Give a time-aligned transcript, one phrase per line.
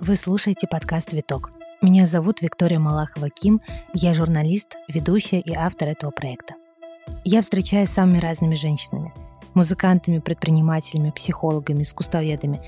[0.00, 1.52] Вы слушаете подкаст «Виток».
[1.80, 3.60] Меня зовут Виктория Малахова-Ким,
[3.94, 6.54] я журналист, ведущая и автор этого проекта.
[7.24, 9.12] Я встречаюсь с самыми разными женщинами–
[9.54, 12.60] музыкантами, предпринимателями, психологами, искусствоведами,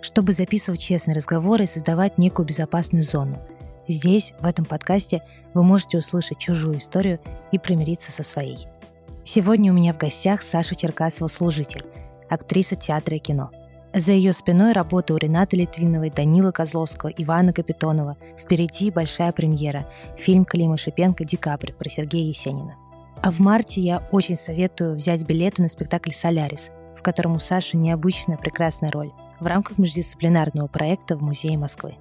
[0.00, 3.40] чтобы записывать честные разговоры и создавать некую безопасную зону.
[3.86, 5.22] Здесь, в этом подкасте,
[5.54, 7.20] вы можете услышать чужую историю
[7.52, 8.66] и примириться со своей.
[9.22, 11.84] Сегодня у меня в гостях Саша Черкасова-служитель,
[12.30, 13.50] актриса театра и кино–
[13.92, 18.16] за ее спиной работа у Ренаты Литвиновой, Данила Козловского, Ивана Капитонова.
[18.38, 22.76] Впереди большая премьера– фильм Клима Шипенко «Декабрь» про Сергея Есенина.
[23.20, 27.76] А в марте я очень советую взять билеты на спектакль «Солярис», в котором у Саши
[27.76, 29.10] необычная прекрасная роль
[29.40, 31.96] в рамках междисциплинарного проекта в Музее Москвы.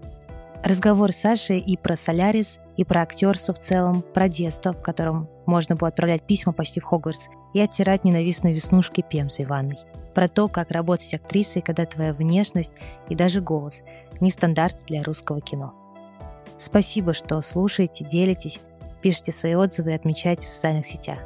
[0.63, 5.27] Разговор с Сашей и про «Солярис», и про актерство в целом, про детство, в котором
[5.49, 9.80] можно было отправлять письма почти в Хогвартс, и оттирать ненавистные веснушки пемзой ванной
[10.13, 12.73] про то, как работать актрисой, когда твоя внешность
[13.10, 13.84] и даже голос
[14.20, 15.73] не стандарт для русского кино.
[16.57, 18.60] Спасибо, что слушаете, делитесь,
[19.01, 21.20] пишите свои отзывы и отмечаете в социальных сетях.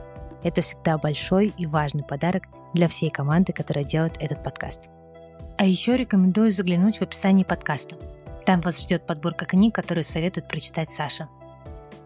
[0.44, 4.90] Это всегда большой и важный подарок для всей команды, которая делает этот подкаст.
[5.58, 7.96] А еще рекомендую заглянуть в описание подкаста.
[8.46, 11.30] Там вас ждет подборка книг, которые советует прочитать Саша.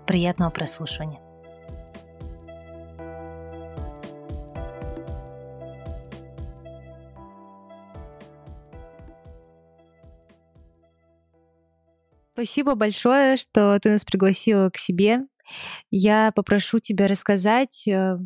[0.05, 1.19] Приятного прослушивания.
[12.37, 15.21] Спасибо большое, что ты нас пригласила к себе.
[15.89, 18.19] Я попрошу тебя рассказать, э,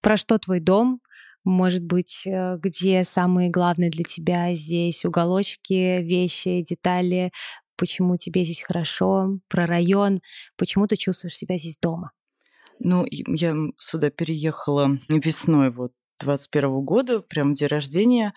[0.00, 1.00] про что твой дом,
[1.42, 7.32] может быть, э, где самые главные для тебя здесь уголочки, вещи, детали,
[7.74, 10.20] почему тебе здесь хорошо, про район,
[10.56, 12.12] почему ты чувствуешь себя здесь дома.
[12.78, 18.32] Ну, я сюда переехала весной вот 21 года, прям день рождения.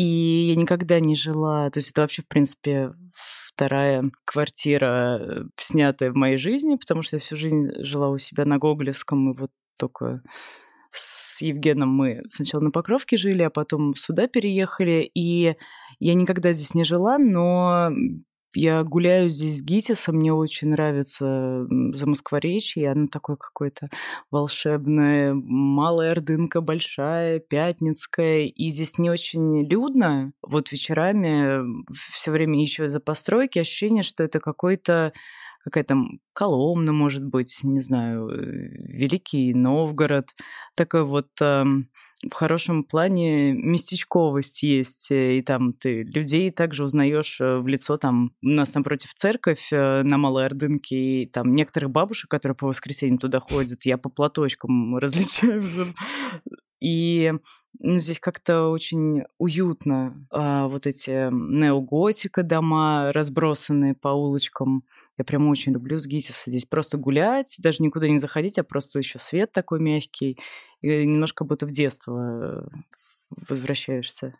[0.00, 6.10] И я никогда не жила, то есть это вообще, в принципе, вторая квартира, э, снятая
[6.10, 9.50] в моей жизни, потому что я всю жизнь жила у себя на Гоголевском, и вот
[9.76, 10.22] только
[10.90, 15.56] с Евгеном мы сначала на Покровке жили, а потом сюда переехали, и
[15.98, 17.90] я никогда здесь не жила, но
[18.54, 23.88] я гуляю здесь с Гитисом, мне очень нравится за Москворечье, оно такое какое-то
[24.30, 30.32] волшебное, малая Ордынка, большая, Пятницкая, и здесь не очень людно.
[30.42, 35.12] Вот вечерами все время еще за постройки ощущение, что это какой-то
[35.62, 35.94] какая-то
[36.32, 40.30] Коломна, может быть, не знаю, э, Великий Новгород.
[40.74, 41.28] Такой вот
[42.28, 47.96] в хорошем плане местечковость есть, э, и там ты людей также узнаешь э, в лицо,
[47.96, 53.18] там у нас напротив церковь на Малой Ордынке, и там некоторых бабушек, которые по воскресеньям
[53.18, 55.62] туда ходят, я по платочкам различаю
[56.80, 57.34] и
[57.78, 60.26] ну, здесь как-то очень уютно.
[60.30, 64.84] А, вот эти неоготика дома, разбросанные по улочкам.
[65.18, 68.98] Я прям очень люблю с Гитиса здесь просто гулять, даже никуда не заходить, а просто
[68.98, 70.38] еще свет такой мягкий.
[70.82, 72.70] И немножко будто в детство
[73.30, 74.34] возвращаешься.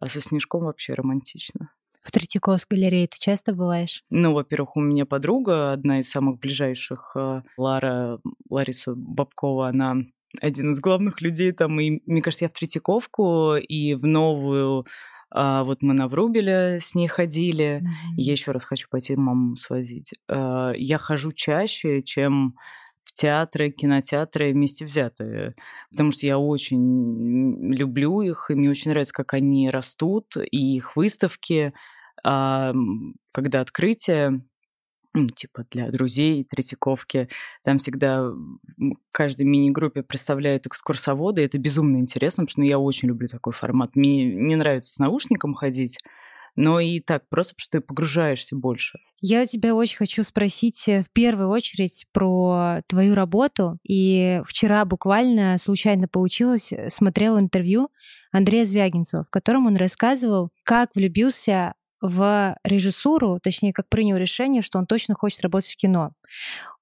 [0.00, 1.70] А со снежком вообще романтично.
[2.02, 4.02] В Третьяковской галерее ты часто бываешь?
[4.10, 8.18] Ну, во-первых, у меня подруга, одна из самых ближайших, а, Лара,
[8.50, 9.98] Лариса Бабкова, она
[10.40, 11.78] один из главных людей там.
[11.80, 14.86] И, мне кажется, я в Третьяковку и в новую
[15.34, 17.82] а, вот мы на Врубеля с ней ходили.
[17.82, 18.14] Mm-hmm.
[18.16, 20.12] Я еще раз хочу пойти маму свозить.
[20.28, 22.56] А, я хожу чаще, чем
[23.04, 25.54] в театры, кинотеатры вместе взятые,
[25.90, 30.96] потому что я очень люблю их, и мне очень нравится, как они растут, и их
[30.96, 31.72] выставки,
[32.24, 32.72] а,
[33.32, 34.42] когда открытие,
[35.36, 37.28] типа для друзей Третьяковки.
[37.62, 43.08] Там всегда в каждой мини-группе представляют экскурсоводы, это безумно интересно, потому что ну, я очень
[43.08, 43.96] люблю такой формат.
[43.96, 45.98] Мне не нравится с наушником ходить,
[46.56, 48.98] но и так, просто потому что ты погружаешься больше.
[49.24, 53.78] Я тебя очень хочу спросить э, в первую очередь про твою работу.
[53.88, 57.90] И вчера буквально случайно получилось, э, смотрела интервью
[58.32, 64.80] Андрея Звягинцева, в котором он рассказывал, как влюбился в режиссуру, точнее, как принял решение, что
[64.80, 66.14] он точно хочет работать в кино.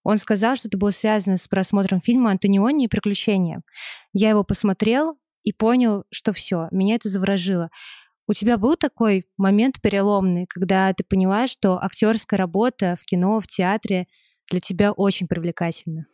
[0.02, 3.60] Он сказал, что это было связано с просмотром фильма «Антониони и приключения».
[4.14, 7.70] Я его посмотрел и понял, что все, меня это заворожило.
[8.30, 13.48] У тебя был такой момент переломный, когда ты поняла, что актерская работа в кино, в
[13.48, 14.06] театре
[14.48, 16.06] для тебя очень привлекательна?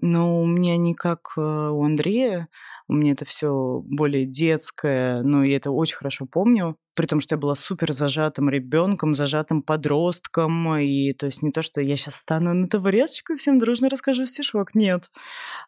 [0.00, 2.46] Ну, у меня не как э, у Андрея,
[2.86, 6.76] у меня это все более детское, но я это очень хорошо помню.
[6.96, 11.62] При том, что я была супер зажатым ребенком, зажатым подростком, и то есть не то,
[11.62, 15.10] что я сейчас стану на табуреточку и всем дружно расскажу стишок, нет.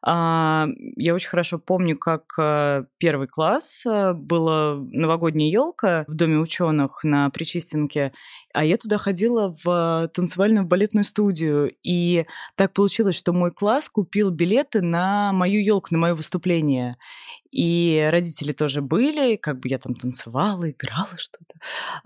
[0.02, 0.66] А,
[0.96, 7.04] я очень хорошо помню, как э, первый класс э, была новогодняя елка в Доме ученых
[7.04, 8.12] на Причистенке,
[8.54, 11.74] а я туда ходила в танцевальную балетную студию.
[11.82, 12.24] И
[12.56, 16.96] так получилось, что мой класс купил билеты на мою елку, на мое выступление.
[17.50, 21.58] И родители тоже были, как бы я там танцевала, играла что-то.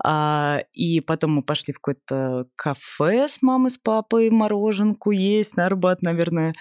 [0.03, 5.65] А, и потом мы пошли в какое-то кафе с мамой, с папой, мороженку есть на
[5.65, 6.51] Арбат, наверное.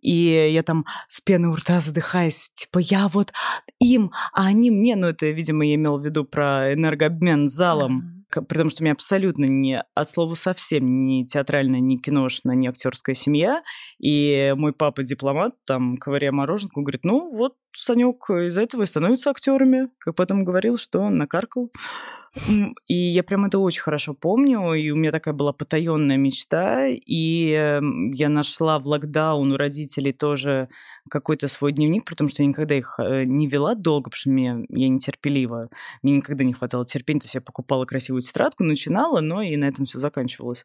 [0.00, 3.32] И я там с пеной у рта задыхаясь, типа, я вот
[3.78, 4.96] им, а они мне.
[4.96, 8.92] Ну, это, видимо, я имела в виду про энергообмен с залом потому что у меня
[8.92, 13.62] абсолютно не от слова совсем не театральная, не киношная, не актерская семья.
[13.98, 19.30] И мой папа дипломат, там, ковыряя мороженку, говорит, ну вот Санек из-за этого и становится
[19.30, 19.88] актерами.
[19.98, 21.70] Как потом говорил, что накаркал.
[22.88, 27.50] И я прям это очень хорошо помню, и у меня такая была потаенная мечта, и
[27.50, 30.68] эм, я нашла в локдаун у родителей тоже
[31.10, 34.64] какой-то свой дневник, потому что я никогда их э, не вела долго, потому что мне,
[34.70, 35.68] я нетерпелива,
[36.02, 39.66] мне никогда не хватало терпения, то есть я покупала красивую тетрадку, начинала, но и на
[39.66, 40.64] этом все заканчивалось.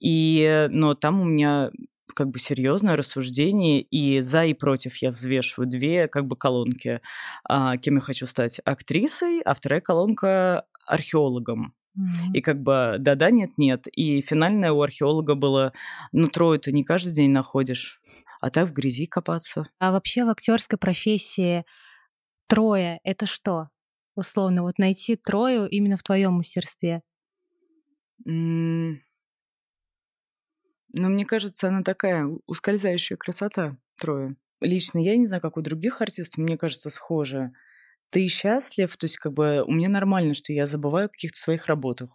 [0.00, 1.70] И, но там у меня
[2.14, 7.00] как бы серьезное рассуждение, и за и против я взвешиваю две как бы колонки.
[7.44, 8.60] А, кем я хочу стать?
[8.64, 11.74] Актрисой, а вторая колонка археологом.
[11.98, 12.32] Mm-hmm.
[12.34, 13.86] И как бы да-да, нет-нет.
[13.92, 15.72] И финальное у археолога было,
[16.12, 18.00] ну, трое ты не каждый день находишь,
[18.40, 19.68] а так в грязи копаться.
[19.78, 21.64] А вообще в актерской профессии
[22.46, 23.68] трое— это что?
[24.14, 27.02] Условно, вот найти трою именно в твоем мастерстве.
[28.26, 28.96] Mm.
[30.94, 34.36] Но мне кажется, она такая ускользающая красота, трое.
[34.60, 37.52] Лично я не знаю, как у других артистов, мне кажется, схоже
[38.12, 41.66] ты счастлив, то есть как бы у меня нормально, что я забываю о каких-то своих
[41.66, 42.10] работах.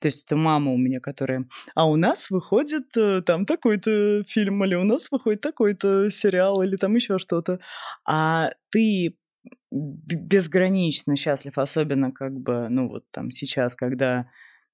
[0.00, 1.46] То есть это мама у меня, которая...
[1.74, 6.76] А у нас выходит э, там такой-то фильм, или у нас выходит такой-то сериал, или
[6.76, 7.60] там еще что-то.
[8.04, 9.16] А ты
[9.70, 14.28] безгранично счастлив, особенно как бы, ну вот там сейчас, когда,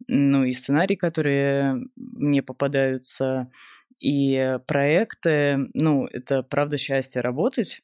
[0.08, 3.50] ну и сценарии, которые мне попадаются,
[4.00, 7.82] и проекты, ну это правда счастье работать,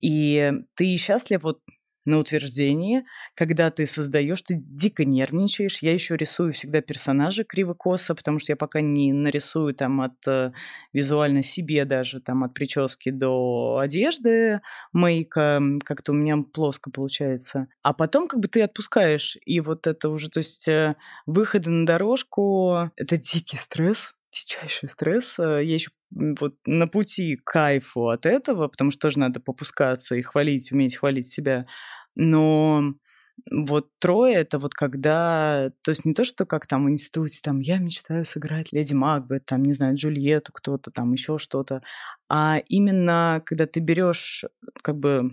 [0.00, 1.60] и ты счастлив вот
[2.04, 3.04] на утверждении,
[3.34, 5.78] когда ты создаешь, ты дико нервничаешь.
[5.82, 10.52] Я еще рисую всегда персонажа криво-косо, потому что я пока не нарисую там от э,
[10.92, 14.60] визуально себе даже, там от прически до одежды,
[14.92, 17.68] мейка, как-то у меня плоско получается.
[17.82, 20.96] А потом как бы ты отпускаешь, и вот это уже, то есть э,
[21.26, 25.38] выходы на дорожку, это дикий стресс, дичайший стресс.
[25.38, 30.14] Э, я еще вот на пути к кайфу от этого, потому что тоже надо попускаться
[30.14, 31.66] и хвалить, уметь хвалить себя.
[32.14, 32.94] Но
[33.50, 37.60] вот трое это вот когда, то есть не то, что как там в институте, там
[37.60, 41.82] я мечтаю сыграть Леди Макбет, там, не знаю, Джульетту, кто-то там, еще что-то,
[42.28, 44.44] а именно когда ты берешь
[44.82, 45.32] как бы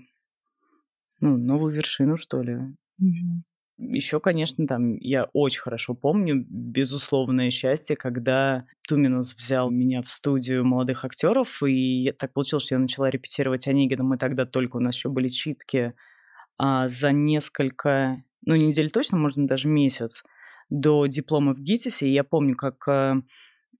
[1.19, 2.53] ну, новую вершину, что ли.
[2.53, 3.50] Mm-hmm.
[3.83, 10.63] Еще, конечно, там я очень хорошо помню безусловное счастье, когда Туминус взял меня в студию
[10.63, 14.03] молодых актеров, и так получилось, что я начала репетировать Онегина.
[14.03, 15.95] Мы тогда только, у нас еще были читки
[16.59, 20.23] а, за несколько, ну, недель точно, можно даже месяц
[20.69, 22.07] до диплома в ГИТИСе.
[22.07, 23.23] И я помню, как а,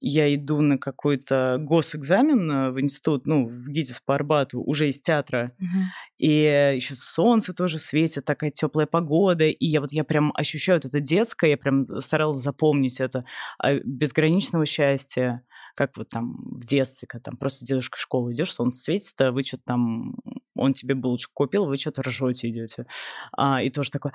[0.02, 5.00] я иду на какой-то госэкзамен э, в институт, ну, в ГИТИС по Арбату, уже из
[5.00, 5.54] театра.
[5.60, 5.84] Uh-huh.
[6.18, 9.48] И еще солнце тоже светит, такая теплая погода.
[9.48, 13.26] И я вот я прям ощущаю вот это детское, я прям старалась запомнить это
[13.60, 15.44] а, безграничного счастья
[15.76, 19.32] как вот там в детстве, когда там просто дедушка в школу идешь, солнце светит, а
[19.32, 20.16] вы что-то там,
[20.54, 22.88] он тебе булочку купил, вы что-то ржете идете.
[23.32, 24.12] А, и тоже такое,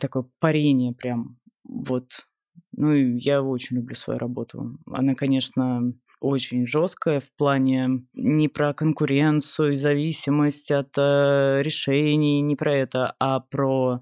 [0.00, 2.26] такое парение прям, вот
[2.72, 4.78] ну, я очень люблю свою работу.
[4.86, 12.56] Она, конечно, очень жесткая в плане не про конкуренцию и зависимость от э, решений, не
[12.56, 14.00] про это, а про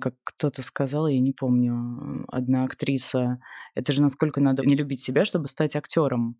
[0.00, 3.40] как кто-то сказал, я не помню, одна актриса,
[3.74, 6.36] это же насколько надо не любить себя, чтобы стать актером.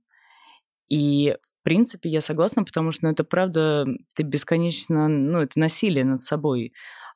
[0.88, 3.84] И, в принципе, я согласна, потому что ну, это правда,
[4.14, 6.72] ты бесконечно, ну, это насилие над собой.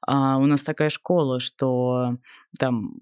[0.07, 2.17] А у нас такая школа, что
[2.59, 2.97] там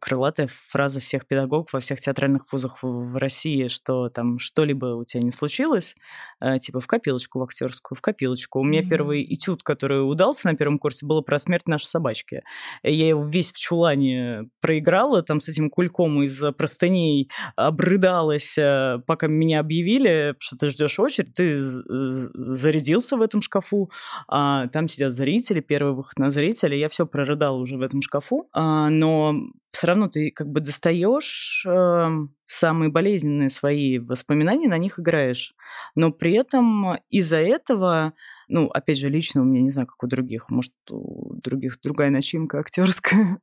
[0.00, 5.22] крылатая фраза всех педагогов во всех театральных вузах в, России, что там что-либо у тебя
[5.22, 5.94] не случилось,
[6.40, 8.60] э, типа в копилочку, в актерскую, в копилочку.
[8.60, 8.88] У меня mm-hmm.
[8.88, 12.42] первый этюд, который удался на первом курсе, было про смерть нашей собачки.
[12.82, 19.28] Я его весь в чулане проиграла, там с этим кульком из простыней обрыдалась, э, пока
[19.28, 23.90] меня объявили, что ты ждешь очередь, ты зарядился в этом шкафу,
[24.28, 28.48] а там сидят зрители, первый выход на зрителя, я все прорыдала уже в этом шкафу,
[28.52, 29.34] а, но
[29.70, 32.08] все равно ты как бы достаешь э,
[32.46, 35.54] самые болезненные свои воспоминания, на них играешь.
[35.94, 38.12] Но при этом из-за этого,
[38.48, 42.10] ну, опять же, лично у меня, не знаю, как у других, может, у других другая
[42.10, 43.38] начинка актерская,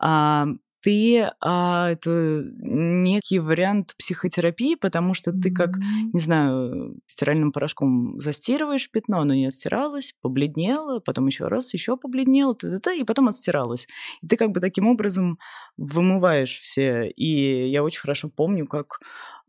[0.00, 0.46] а,
[0.82, 5.76] ты а, это некий вариант психотерапии, потому что ты как,
[6.12, 12.54] не знаю, стиральным порошком застирываешь пятно, оно не отстиралось, побледнело, потом еще раз еще побледнело,
[12.54, 13.86] т -т -т, и потом отстиралось.
[14.22, 15.38] И ты как бы таким образом
[15.76, 17.08] вымываешь все.
[17.08, 18.98] И я очень хорошо помню, как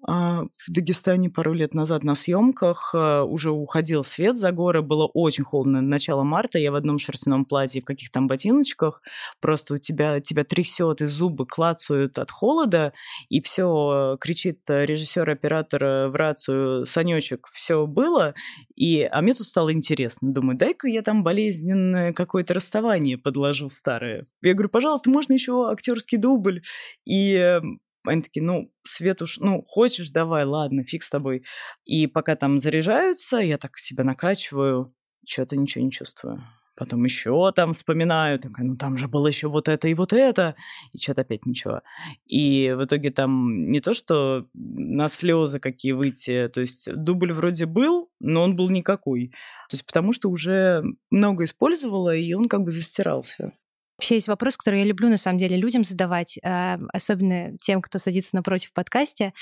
[0.05, 5.45] в Дагестане пару лет назад на съемках а, уже уходил свет за горы, было очень
[5.45, 9.01] холодно, начало марта, я в одном шерстяном платье, в каких там ботиночках,
[9.39, 12.91] просто у тебя, тебя трясет, и зубы клацают от холода,
[13.29, 18.33] и все кричит режиссер, оператор в рацию, Санечек, все было,
[18.75, 24.27] и, а мне тут стало интересно, думаю, дай-ка я там болезненное какое-то расставание подложу старое.
[24.41, 26.61] Я говорю, пожалуйста, можно еще актерский дубль?
[27.05, 27.59] И
[28.05, 31.43] они такие, ну, свет уж, ну, хочешь, давай, ладно, фиг с тобой.
[31.85, 34.93] И пока там заряжаются, я так себя накачиваю,
[35.25, 36.43] что-то ничего не чувствую.
[36.75, 40.55] Потом еще там вспоминаю, такая, ну там же было еще вот это и вот это,
[40.91, 41.81] и что-то опять ничего.
[42.25, 47.67] И в итоге там не то, что на слезы какие выйти, то есть дубль вроде
[47.67, 49.27] был, но он был никакой.
[49.69, 53.53] То есть потому что уже много использовала, и он как бы застирался.
[53.97, 57.99] Вообще есть вопрос, который я люблю на самом деле людям задавать, а, особенно тем, кто
[57.99, 59.33] садится напротив в подкасте.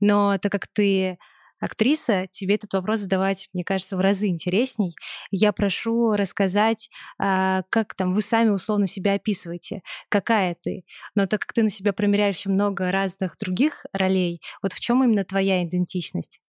[0.00, 1.18] Но так как ты
[1.60, 4.94] актриса, тебе этот вопрос задавать, мне кажется, в разы интересней.
[5.30, 10.84] Я прошу рассказать, а, как там вы сами условно себя описываете, какая ты.
[11.14, 15.24] Но так как ты на себя примеряешь много разных других ролей, вот в чем именно
[15.24, 16.40] твоя идентичность?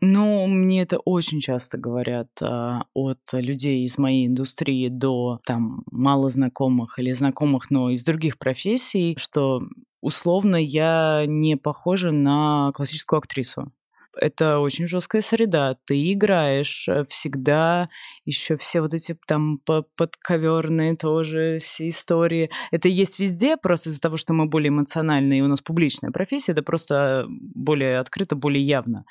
[0.00, 6.28] Ну, мне это очень часто говорят а, от людей из моей индустрии до там мало
[6.28, 9.62] знакомых или знакомых, но из других профессий, что
[10.02, 13.72] условно я не похожа на классическую актрису
[14.20, 15.76] это очень жесткая среда.
[15.84, 17.88] Ты играешь э, всегда
[18.24, 19.58] еще все вот эти там
[19.96, 22.50] подковерные тоже все истории.
[22.70, 26.52] Это есть везде, просто из-за того, что мы более эмоциональные, и у нас публичная профессия,
[26.52, 29.04] это просто более открыто, более явно.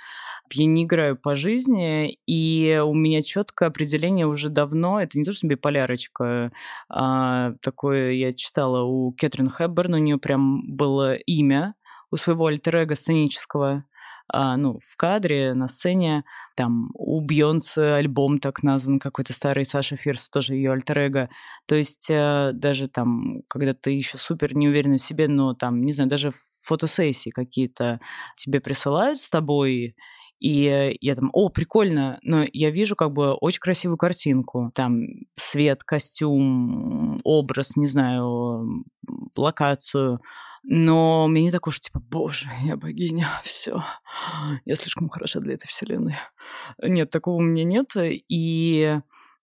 [0.51, 5.01] Я не играю по жизни, и у меня четкое определение уже давно.
[5.01, 6.51] Это не то, что биполярочка.
[6.87, 11.73] А, такое я читала у Кэтрин Хэбберн, у нее прям было имя
[12.11, 13.85] у своего альтер сценического
[14.27, 16.23] а, ну, в кадре, на сцене.
[16.55, 21.29] Там у Бьонса альбом так назван, какой-то старый Саша Фирс, тоже ее альтер -эго.
[21.67, 25.83] То есть э, даже там, когда ты еще супер не уверен в себе, но там,
[25.83, 27.99] не знаю, даже фотосессии какие-то
[28.37, 29.95] тебе присылают с тобой,
[30.39, 34.71] и я там, о, прикольно, но я вижу как бы очень красивую картинку.
[34.75, 35.05] Там
[35.35, 38.83] свет, костюм, образ, не знаю,
[39.35, 40.19] локацию.
[40.67, 43.83] Но мне не такое, что типа, боже, я богиня, все,
[44.65, 46.15] я слишком хороша для этой вселенной.
[46.81, 47.91] Нет, такого у меня нет.
[47.95, 48.99] И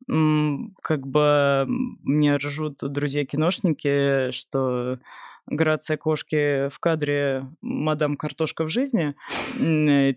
[0.09, 4.99] как бы мне ржут друзья-киношники, что
[5.47, 9.15] грация кошки в кадре «Мадам Картошка в жизни».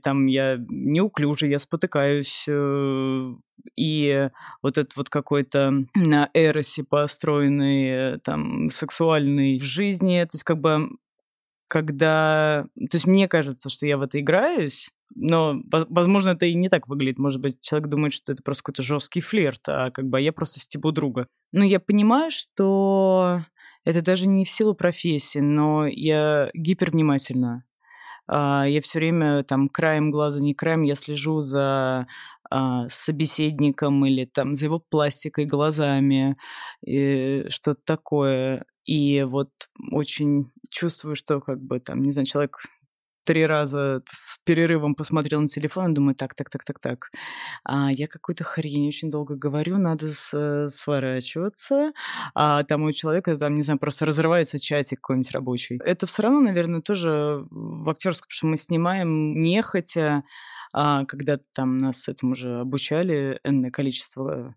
[0.02, 2.46] Там я неуклюже, я спотыкаюсь.
[2.48, 3.34] Э,
[3.76, 4.30] и
[4.62, 10.90] вот этот вот какой-то на эросе построенный, там, сексуальный в жизни, то есть как бы
[11.68, 12.66] когда...
[12.76, 16.88] То есть мне кажется, что я в это играюсь, но, возможно, это и не так
[16.88, 17.20] выглядит.
[17.20, 20.60] Может быть, человек думает, что это просто какой-то жесткий флирт, а как бы я просто
[20.60, 21.28] стебу друга.
[21.52, 23.46] Но я понимаю, что
[23.86, 27.64] это даже не в силу профессии, но я гипервнимательна.
[28.28, 32.08] А, я все время там краем глаза, не краем, я слежу за
[32.50, 36.36] а, собеседником или там за его пластикой, глазами,
[36.84, 38.66] что-то такое.
[38.86, 39.50] И вот
[39.92, 42.58] очень чувствую, что как бы там, не знаю, человек
[43.26, 47.12] три раза с перерывом посмотрел на телефон и думаю, так, так, так, так, так.
[47.64, 51.92] А я какую-то хрень очень долго говорю, надо с, сворачиваться.
[52.34, 55.80] А там у человека, там, не знаю, просто разрывается чатик какой-нибудь рабочий.
[55.84, 60.24] Это все равно, наверное, тоже в актерском, что мы снимаем нехотя,
[60.74, 64.56] а, когда там нас этому уже обучали энное количество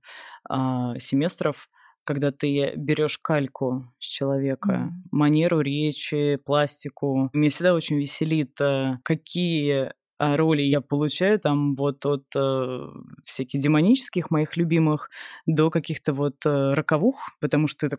[0.49, 1.69] а, семестров,
[2.09, 5.09] когда ты берешь кальку с человека, mm-hmm.
[5.11, 7.29] манеру речи, пластику.
[7.35, 12.87] Меня всегда очень веселит, э, какие а, роли я получаю там вот от э,
[13.27, 15.11] всяких демонических моих любимых
[15.45, 17.99] до каких-то вот э, роковух, потому что это...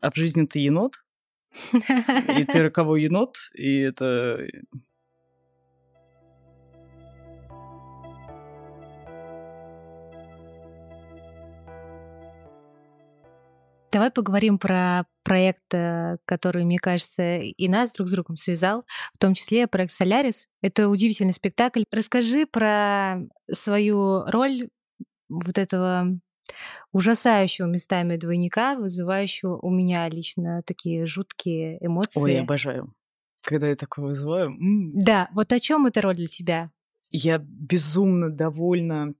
[0.00, 0.94] А в жизни ты енот,
[1.74, 4.38] и ты роковой енот, и это
[13.94, 19.18] Давай поговорим про проект, э, который, мне кажется, и нас друг с другом связал, в
[19.18, 20.48] том числе проект «Солярис».
[20.62, 21.84] Это удивительный спектакль.
[21.92, 23.20] Расскажи про
[23.52, 24.68] свою роль
[25.28, 26.08] вот этого
[26.90, 32.20] ужасающего местами двойника, вызывающего у меня лично такие жуткие эмоции.
[32.20, 32.92] Ой, я обожаю,
[33.42, 34.56] когда я такое вызываю.
[34.58, 36.72] Да, вот о чем эта роль для тебя?
[37.12, 39.14] Я безумно довольна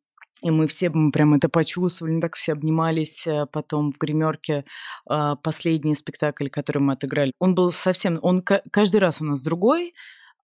[0.44, 4.66] и мы все прям это почувствовали, так все обнимались э, потом в гримерке.
[5.08, 8.18] А, последний спектакль, который мы отыграли, он был совсем...
[8.20, 9.94] Он каждый раз у нас другой,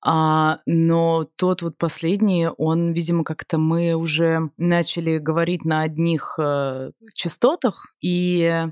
[0.03, 6.93] а, но тот вот последний, он, видимо, как-то мы уже начали говорить на одних а,
[7.15, 8.69] частотах, и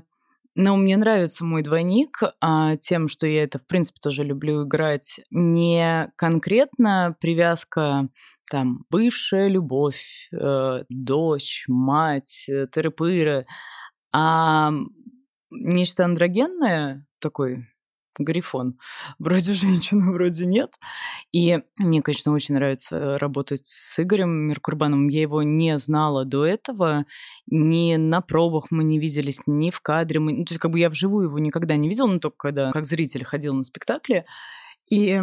[0.55, 5.19] но мне нравится мой двойник а, тем, что я это, в принципе, тоже люблю играть.
[5.31, 8.09] Не конкретно привязка
[8.49, 12.65] там бывшая любовь, э, дочь, мать, э,
[14.11, 14.71] а
[15.51, 17.67] нечто андрогенное, такой
[18.19, 18.77] грифон.
[19.17, 20.75] Вроде женщина, вроде нет.
[21.31, 25.07] И мне, конечно, очень нравится работать с Игорем Меркурбаном.
[25.07, 27.05] Я его не знала до этого.
[27.47, 30.19] Ни на пробах мы не виделись, ни в кадре.
[30.19, 30.33] Мы...
[30.33, 32.85] Ну, то есть как бы я вживую его никогда не видела, но только когда как
[32.85, 34.25] зритель ходил на спектакле.
[34.89, 35.21] И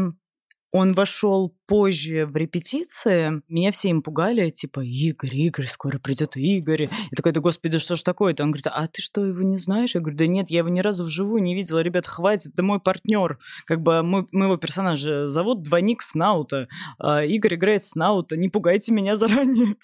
[0.72, 6.82] он вошел позже в репетиции, меня все им пугали, типа, Игорь, Игорь, скоро придет Игорь.
[6.82, 8.44] Я такой, да господи, что ж такое-то?
[8.44, 9.94] Он говорит, а ты что, его не знаешь?
[9.94, 11.80] Я говорю, да нет, я его ни разу вживую не видела.
[11.80, 13.38] Ребят, хватит, это мой партнер.
[13.64, 16.68] Как бы мой, моего персонажа зовут Двойник Снаута.
[16.98, 19.76] А Игорь играет Снаута, не пугайте меня заранее.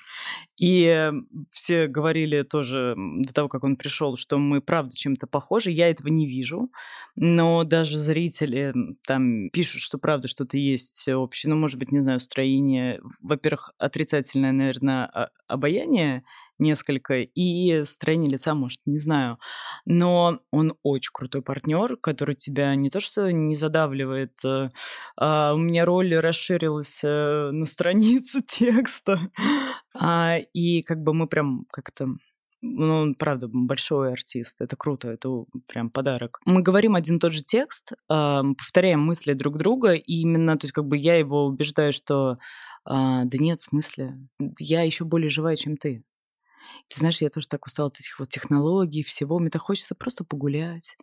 [0.61, 1.11] И
[1.51, 5.71] все говорили тоже до того, как он пришел, что мы правда чем-то похожи.
[5.71, 6.71] Я этого не вижу,
[7.17, 8.73] но даже зрители
[9.05, 10.72] там пишут, что правда что-то есть
[11.09, 11.51] общее.
[11.51, 13.01] Ну, может быть, не знаю, строение.
[13.21, 16.25] Во-первых, отрицательное, наверное, обаяние
[16.59, 19.39] несколько, и строение лица, может, не знаю.
[19.85, 24.71] Но он очень крутой партнер, который тебя не то что не задавливает, э,
[25.17, 29.21] а у меня роль расширилась э, на страницу текста,
[29.95, 32.09] а, и как бы мы прям как-то
[32.63, 34.61] ну, он, правда, большой артист.
[34.61, 36.41] Это круто, это прям подарок.
[36.45, 40.73] Мы говорим один и тот же текст, повторяем мысли друг друга, и именно, то есть
[40.73, 42.39] как бы я его убеждаю, что
[42.85, 44.19] а, да нет, в смысле,
[44.59, 46.05] я еще более живая, чем ты.
[46.89, 49.39] Ты знаешь, я тоже так устала от этих вот технологий, всего.
[49.39, 50.97] Мне так хочется просто погулять.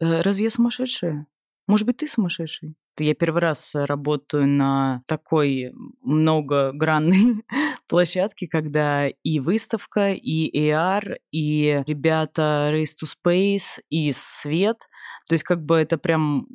[0.00, 1.26] Э, разве я сумасшедшая?
[1.66, 2.74] Может быть, ты сумасшедший?
[2.98, 5.72] Я первый раз работаю на такой
[6.02, 7.44] многогранной
[7.88, 14.86] площадке, когда и выставка, и AR, и ребята Race to Space, и свет.
[15.28, 16.46] То есть как бы это прям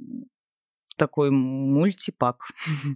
[0.96, 2.44] такой мультипак.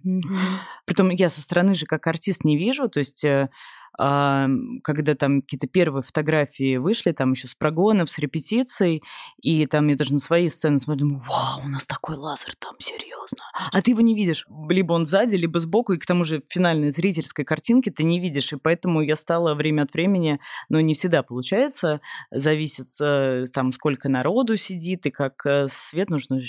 [0.86, 3.50] Притом я со стороны же как артист не вижу, то есть э,
[3.98, 9.04] когда там какие-то первые фотографии вышли, там еще с прогонов, с репетицией,
[9.42, 12.76] и там я даже на свои сцены смотрю, думаю, вау, у нас такой лазер там,
[12.80, 13.40] серьезно.
[13.72, 14.46] А ты его не видишь.
[14.70, 18.54] Либо он сзади, либо сбоку, и к тому же финальной зрительской картинки ты не видишь.
[18.54, 22.02] И поэтому я стала время от времени, но не всегда получается,
[22.32, 26.40] зависит э, там сколько народу сидит, и как э, свет нужно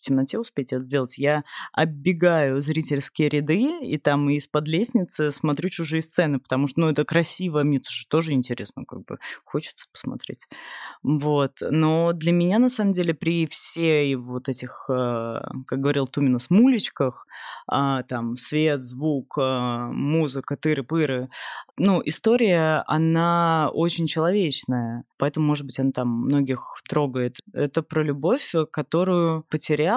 [0.00, 1.18] темноте успеть это сделать.
[1.18, 7.04] Я оббегаю зрительские ряды и там из-под лестницы смотрю чужие сцены, потому что, ну, это
[7.04, 10.46] красиво, мне тоже, тоже интересно, как бы хочется посмотреть.
[11.02, 11.58] Вот.
[11.60, 17.26] Но для меня, на самом деле, при всей вот этих, э, как говорил Тумина, смулечках,
[17.66, 21.28] а, там, свет, звук, э, музыка, тыры-пыры,
[21.82, 27.38] ну, история, она очень человечная, поэтому, может быть, она там многих трогает.
[27.54, 29.89] Это про любовь, которую потерял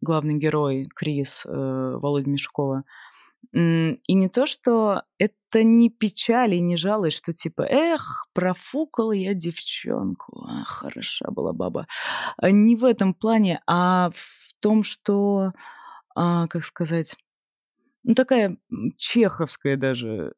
[0.00, 2.84] главный герой Крис э, Володя Мешкова.
[3.52, 9.34] И не то, что это не печаль и не жалость, что типа, эх, профукала я
[9.34, 11.86] девчонку, а, хороша была баба.
[12.36, 15.52] А не в этом плане, а в том, что,
[16.16, 17.16] а, как сказать,
[18.02, 18.56] ну такая
[18.96, 20.34] чеховская даже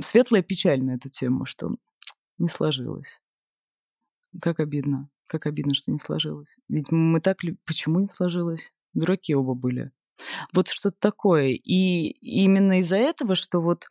[0.00, 1.76] светлая печаль на эту тему, что
[2.38, 3.20] не сложилось.
[4.40, 5.10] Как обидно.
[5.28, 6.56] Как обидно, что не сложилось.
[6.68, 7.38] Ведь мы так...
[7.64, 8.72] Почему не сложилось?
[8.94, 9.92] Дураки оба были.
[10.52, 11.50] Вот что-то такое.
[11.50, 13.86] И именно из-за этого, что вот,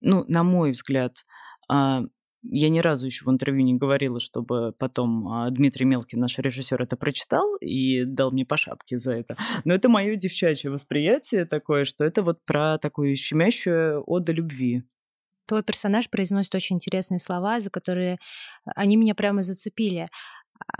[0.00, 1.24] ну, на мой взгляд,
[1.68, 2.02] а,
[2.42, 6.82] я ни разу еще в интервью не говорила, чтобы потом а, Дмитрий Мелкин, наш режиссер,
[6.82, 9.36] это прочитал и дал мне по шапке за это.
[9.64, 14.82] Но это мое девчачье восприятие такое, что это вот про такую щемящую оду любви.
[15.46, 18.18] Твой персонаж произносит очень интересные слова, за которые
[18.64, 20.08] они меня прямо зацепили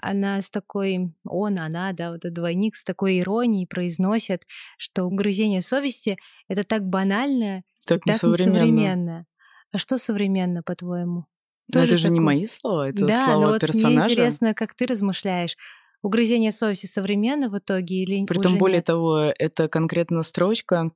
[0.02, 4.42] она с такой, он, она, да, вот этот двойник с такой иронией произносит,
[4.78, 8.52] что угрызение совести— это так банально, так, так несовременно.
[8.52, 9.26] несовременно.
[9.72, 11.26] А что современно, по-твоему?
[11.72, 12.14] Но это же такой...
[12.14, 13.88] не мои слова, это да, слова но вот персонажа.
[13.88, 15.56] мне интересно, как ты размышляешь.
[16.02, 18.84] Угрызение совести современно в итоге или Притом, уже более нет?
[18.84, 20.90] того, это конкретно строчка,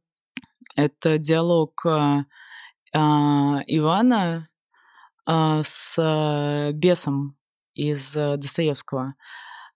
[0.77, 2.21] это диалог а,
[2.93, 4.49] а, Ивана
[5.25, 7.38] а, с а, бесом
[7.79, 9.15] из э, Достоевского.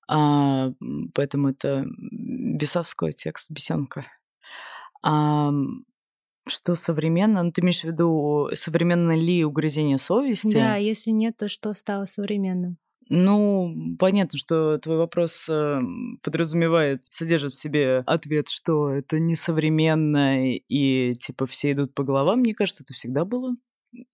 [0.08, 0.72] А,
[1.14, 4.06] поэтому это бесовской текст, бесенка.
[5.02, 5.52] А,
[6.48, 7.42] что современно?
[7.42, 10.52] Ну, ты имеешь в виду, современно ли угрызение совести?
[10.52, 12.78] Да, если нет, то что стало современным?
[13.08, 15.80] Ну, понятно, что твой вопрос э,
[16.22, 22.40] подразумевает, содержит в себе ответ, что это несовременно, и типа все идут по головам.
[22.40, 23.54] Мне кажется, это всегда было.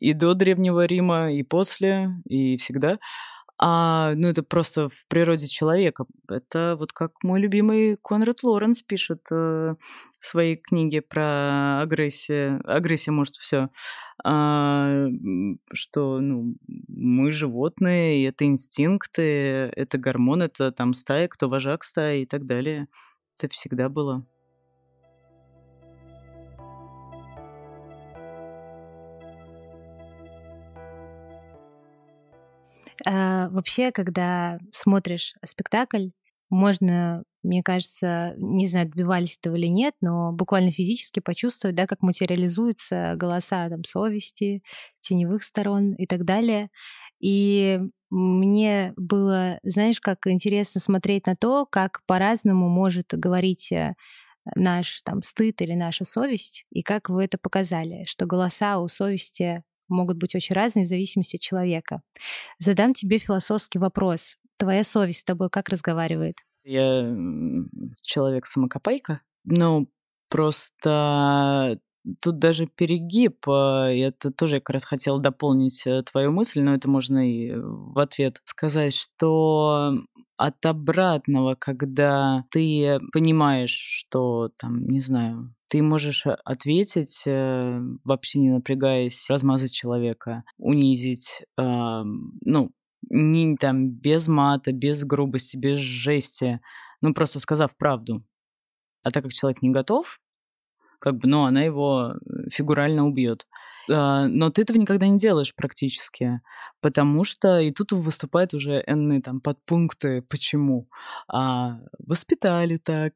[0.01, 2.99] И до Древнего Рима, и после, и всегда.
[3.61, 6.05] А, ну, это просто в природе человека.
[6.29, 9.75] Это вот как мой любимый Конрад Лоренс пишет э,
[10.21, 12.61] в своей книге про агрессию.
[12.65, 13.71] Агрессия может все.
[14.25, 15.07] А,
[15.73, 16.55] что, ну,
[16.89, 22.47] мы животные, и это инстинкты, это гормон, это там стая, кто вожак стаи и так
[22.47, 22.87] далее.
[23.37, 24.25] Это всегда было.
[33.07, 36.09] А, вообще, когда смотришь спектакль,
[36.51, 42.03] можно, мне кажется, не знаю, добивались этого или нет, но буквально физически почувствовать, да, как
[42.03, 44.63] материализуются голоса там, совести,
[45.01, 46.71] теневых сторон и так далее.
[47.21, 47.81] И
[48.11, 53.95] мне было, знаешь, как интересно смотреть на то, как по-разному может говорить э,
[54.55, 59.63] наш там стыд или наша совесть, и как вы это показали, что голоса у совести
[59.89, 62.03] могут быть очень разные в зависимости от человека.
[62.59, 64.37] Задам тебе философский вопрос.
[64.57, 66.37] Твоя совесть с тобой как разговаривает?
[66.65, 67.15] Я
[68.03, 69.21] человек-самокопайка.
[69.45, 69.89] Ну,
[70.29, 71.81] просто
[72.21, 73.49] тут даже перегиб.
[73.49, 77.53] А, это тоже я как раз хотела дополнить э, твою мысль, но это можно и
[77.55, 79.95] в ответ сказать, что
[80.37, 88.39] от обратного, когда ты понимаешь, что там, не знаю, ты можешь э, ответить, э, вообще
[88.39, 92.71] не напрягаясь, размазать человека, унизить, ну,
[93.11, 96.61] не там без мата, без грубости, без жести,
[97.01, 98.25] ну, просто сказав правду.
[99.03, 100.19] А так как человек не готов,
[100.99, 103.47] как бы, ну, она его э, фигурально убьет.
[103.91, 106.41] А, но ты этого никогда не делаешь практически,
[106.81, 110.89] потому что и тут выступают уже энные там подпункты, почему.
[111.33, 113.13] А, воспитали так,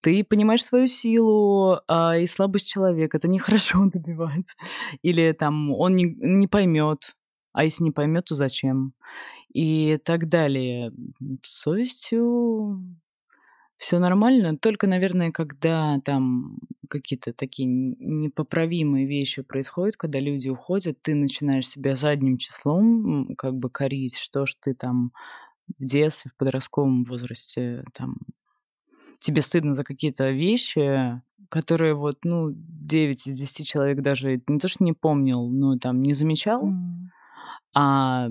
[0.00, 4.56] ты понимаешь свою силу а, и слабость человека, это нехорошо добивать.
[5.02, 7.14] Или там он не, не поймет,
[7.52, 8.94] а если не поймет, то зачем?
[9.52, 10.92] И так далее.
[11.42, 12.84] Совестью
[13.78, 16.58] все нормально, только, наверное, когда там
[16.90, 23.70] какие-то такие непоправимые вещи происходят, когда люди уходят, ты начинаешь себя задним числом как бы
[23.70, 25.12] корить, что ж ты там
[25.78, 28.16] в детстве, в подростковом возрасте там
[29.20, 34.68] тебе стыдно за какие-то вещи, которые вот, ну, 9 из 10 человек даже не то,
[34.68, 37.08] что не помнил, но там не замечал, mm.
[37.74, 38.28] а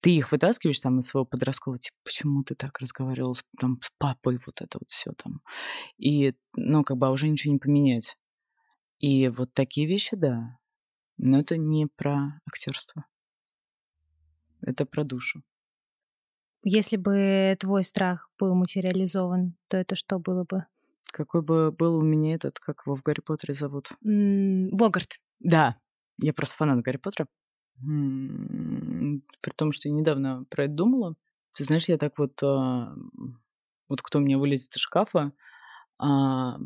[0.00, 3.90] ты их вытаскиваешь там из своего подросткового, типа, почему ты так разговаривал с, там, с
[3.98, 5.40] папой, вот это вот все там.
[5.98, 8.16] И, ну, как бы, а уже ничего не поменять.
[8.98, 10.58] И вот такие вещи, да.
[11.18, 13.06] Но это не про актерство.
[14.60, 15.42] Это про душу.
[16.62, 20.66] Если бы твой страх был материализован, то это что было бы?
[21.04, 23.90] Какой бы был у меня этот, как его в Гарри Поттере зовут?
[24.02, 25.20] Богарт.
[25.38, 25.76] Да,
[26.20, 27.28] я просто фанат Гарри Поттера.
[27.80, 31.14] При том, что я недавно про это думала.
[31.54, 32.42] Ты знаешь, я так вот...
[32.42, 32.94] А,
[33.88, 35.32] вот кто мне вылезет из шкафа,
[35.98, 36.58] а,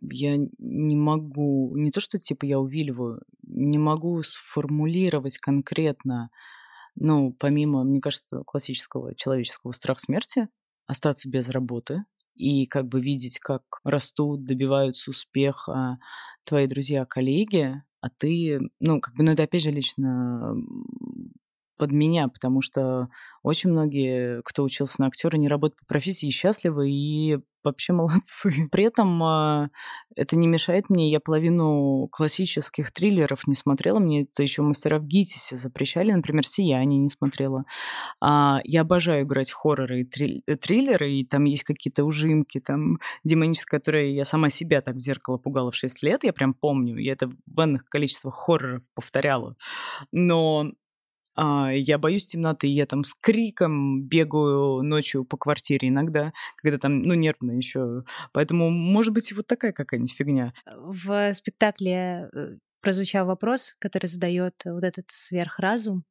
[0.00, 1.76] я не могу...
[1.76, 6.30] Не то, что типа я увиливаю, не могу сформулировать конкретно,
[6.94, 10.48] ну, помимо, мне кажется, классического человеческого страха смерти,
[10.86, 15.98] остаться без работы и как бы видеть, как растут, добиваются успеха
[16.44, 20.54] твои друзья, коллеги, а ты, ну, как бы, ну, это опять же лично
[21.82, 23.08] под меня, потому что
[23.42, 28.68] очень многие, кто учился на актера, не работают по профессии, счастливы и вообще молодцы.
[28.70, 29.68] При этом э,
[30.14, 35.06] это не мешает мне, я половину классических триллеров не смотрела, мне это еще мастера в
[35.06, 37.64] ГИТИСе запрещали, например, «Сияние» не смотрела.
[38.20, 44.14] А, я обожаю играть хорроры и триллеры, и там есть какие-то ужимки, там демонические, которые
[44.14, 47.28] я сама себя так в зеркало пугала в 6 лет, я прям помню, я это
[47.28, 49.56] в энных количествах хорроров повторяла.
[50.12, 50.72] Но а,
[51.36, 57.14] я боюсь темноты, я там с криком бегаю ночью по квартире иногда, когда там, ну,
[57.14, 58.04] нервно еще.
[58.32, 60.52] Поэтому, может быть, и вот такая какая-нибудь фигня.
[60.66, 66.04] В спектакле э, прозвучал вопрос, который задает вот этот сверхразум.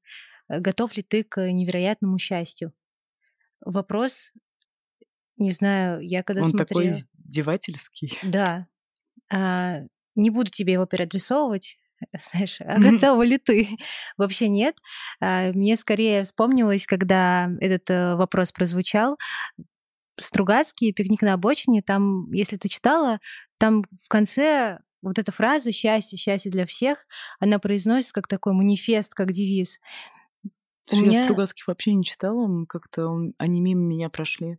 [0.50, 2.74] Э, готов ли ты к невероятному счастью?
[3.64, 4.32] Вопрос,
[5.38, 6.68] не знаю, я когда Он смотрела...
[6.68, 8.18] такой издевательский.
[8.24, 8.68] Да.
[9.32, 9.82] А,
[10.16, 11.78] не буду тебе его переадресовывать,
[12.32, 13.68] знаешь, а готова ли ты?
[14.18, 14.76] Вообще нет.
[15.20, 19.18] А, мне скорее вспомнилось, когда этот э, вопрос прозвучал,
[20.20, 23.20] Стругацкий, «Пикник на обочине», там, если ты читала,
[23.58, 27.06] там в конце вот эта фраза «счастье, счастье для всех»,
[27.40, 29.80] она произносится как такой манифест, как девиз.
[30.92, 31.24] Я меня...
[31.24, 34.58] Стругацких вообще не читала, как-то они мимо меня прошли.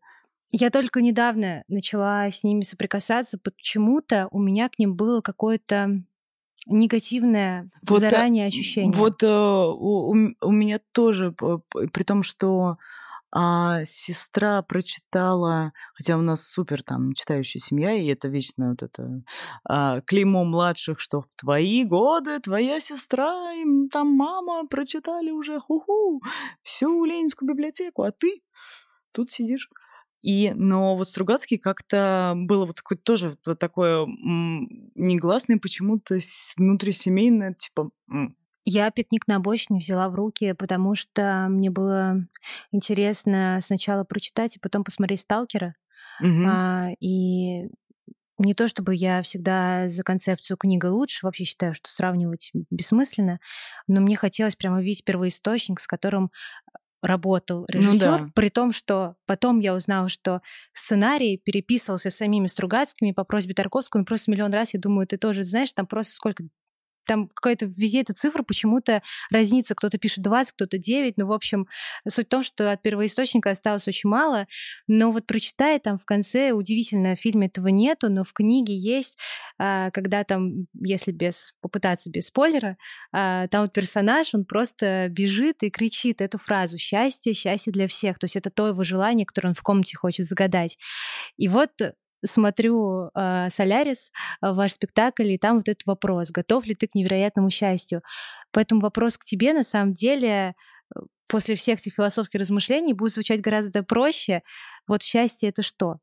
[0.50, 6.02] Я только недавно начала с ними соприкасаться, почему-то у меня к ним было какое-то
[6.66, 8.92] негативное вот, заранее ощущение.
[8.92, 12.78] Вот э, у, у меня тоже, при том, что
[13.34, 19.22] а сестра прочитала, хотя у нас супер там читающая семья, и это вечно вот это
[19.64, 26.20] а, клеймо младших, что в твои годы твоя сестра и там мама прочитали уже ху-ху,
[26.62, 28.42] всю Ленинскую библиотеку, а ты
[29.12, 29.70] тут сидишь.
[30.22, 36.18] И, но вот Стругацкий как-то было вот такое, тоже вот такое негласное почему-то
[36.56, 37.90] внутрисемейное, типа...
[38.64, 42.18] Я пикник на обочине взяла в руки, потому что мне было
[42.70, 45.74] интересно сначала прочитать и потом посмотреть «Сталкера».
[46.20, 46.44] Угу.
[46.46, 47.68] А, и
[48.38, 53.40] не то чтобы я всегда за концепцию книга лучше, вообще считаю, что сравнивать бессмысленно,
[53.88, 56.30] но мне хотелось прямо видеть первоисточник, с которым
[57.02, 58.30] работал режиссер, ну, да.
[58.34, 60.40] при том, что потом я узнала, что
[60.72, 65.44] сценарий переписывался самими Стругацкими по просьбе Тарковского, он просто миллион раз, я думаю, ты тоже
[65.44, 66.44] знаешь, там просто сколько
[67.06, 69.74] там какая-то везде эта цифра почему-то разнится.
[69.74, 71.16] Кто-то пишет 20, кто-то 9.
[71.16, 71.66] Ну, в общем,
[72.08, 74.46] суть в том, что от первоисточника осталось очень мало.
[74.86, 79.18] Но вот прочитая там в конце, удивительно, в фильме этого нету, но в книге есть,
[79.58, 82.76] а, когда там, если без попытаться без спойлера,
[83.12, 88.18] а, там вот персонаж, он просто бежит и кричит эту фразу «счастье, счастье для всех».
[88.18, 90.78] То есть это то его желание, которое он в комнате хочет загадать.
[91.36, 91.70] И вот
[92.24, 96.94] смотрю э, «Солярис», э, ваш спектакль, и там вот этот вопрос, готов ли ты к
[96.94, 98.02] невероятному счастью.
[98.52, 100.54] Поэтому вопрос к тебе на самом деле
[100.94, 104.42] э, после всех этих философских размышлений будет звучать гораздо проще.
[104.86, 105.98] Вот счастье— это что?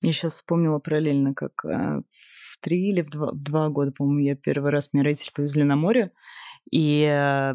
[0.00, 2.02] Я сейчас вспомнила параллельно, как э,
[2.50, 5.62] в три или в два, в два года, по-моему, я первый раз меня родители повезли
[5.62, 6.12] на море,
[6.70, 7.54] и э,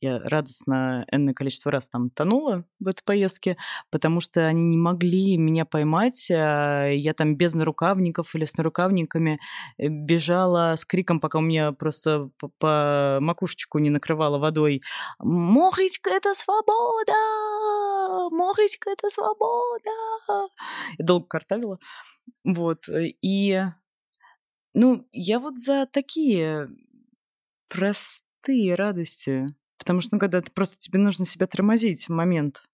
[0.00, 3.56] я радостно энное количество раз там тонула в этой поездке,
[3.90, 6.30] потому что они не могли меня поймать.
[6.30, 9.40] Э, я там без нарукавников или с нарукавниками
[9.78, 14.82] э, бежала с криком, пока у меня просто по, макушечку не накрывала водой.
[15.18, 17.14] «Мохочка, это свобода!
[18.30, 19.90] Мохочка, это свобода!»
[20.98, 21.78] Я долго картавила.
[22.44, 22.88] Вот.
[22.88, 23.62] Э, и
[24.74, 26.68] ну, я вот за такие
[27.68, 29.46] простые простые радости.
[29.78, 32.64] Потому что, ну, когда ты просто тебе нужно себя тормозить в момент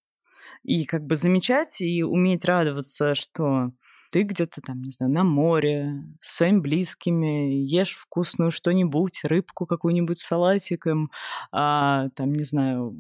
[0.62, 3.72] и как бы замечать и уметь радоваться, что
[4.10, 10.18] ты где-то там, не знаю, на море, с своими близкими, ешь вкусную что-нибудь, рыбку какую-нибудь
[10.18, 11.10] с салатиком,
[11.50, 12.96] а, там, не знаю,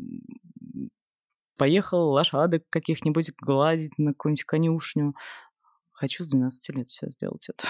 [1.56, 5.14] поехал лошадок каких-нибудь гладить на какую-нибудь конюшню.
[5.92, 7.64] Хочу с 12 лет сейчас сделать это.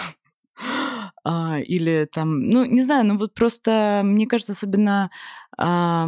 [1.25, 5.11] А, или там, ну, не знаю, ну вот просто, мне кажется, особенно
[5.57, 6.07] а,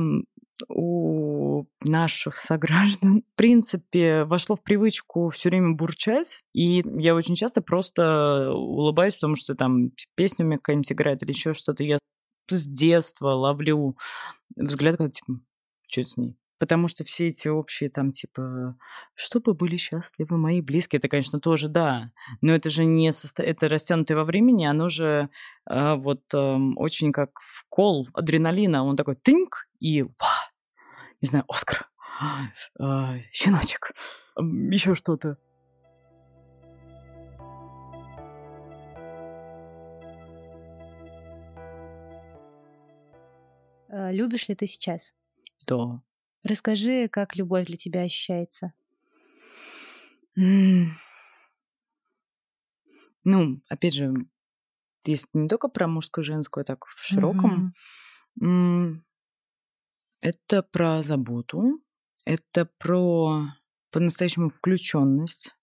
[0.68, 7.61] у наших сограждан, в принципе, вошло в привычку все время бурчать, и я очень часто
[7.62, 11.98] просто улыбаюсь, потому что там песня у меня какая-нибудь играет или еще что-то, я
[12.48, 13.96] с детства ловлю
[14.55, 15.40] взгляд, когда типа,
[15.88, 16.37] что с ней?
[16.59, 18.77] Потому что все эти общие там типа,
[19.14, 22.12] чтобы были счастливы мои близкие, это, конечно, тоже да.
[22.40, 23.42] Но это же не состо...
[23.42, 25.29] это растянутое во времени, оно же
[25.69, 28.85] э, вот э, очень как вкол адреналина.
[28.85, 30.51] Он такой тынк и ва,
[31.21, 31.90] не знаю, Оскар,
[32.79, 33.92] э, щеночек,
[34.38, 35.37] еще что-то.
[43.88, 45.14] Любишь ли ты сейчас?
[45.66, 46.03] Да.
[46.46, 48.72] Расскажи, как любовь для тебя ощущается.
[53.24, 54.14] Ну, опять же,
[55.04, 57.74] есть не только про мужскую женскую, а так в широком.
[58.40, 59.00] Mm-hmm.
[60.20, 61.80] Это про заботу,
[62.24, 63.48] это про
[63.90, 65.56] по-настоящему включенность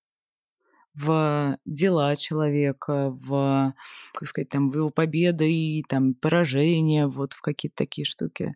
[0.94, 3.74] в дела человека, в,
[4.14, 8.56] как сказать, там, в его победы и там поражения, вот в какие-то такие штуки.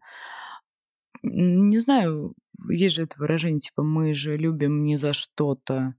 [1.23, 2.35] Не знаю,
[2.69, 5.95] есть же это выражение, типа, мы же любим не за что-то,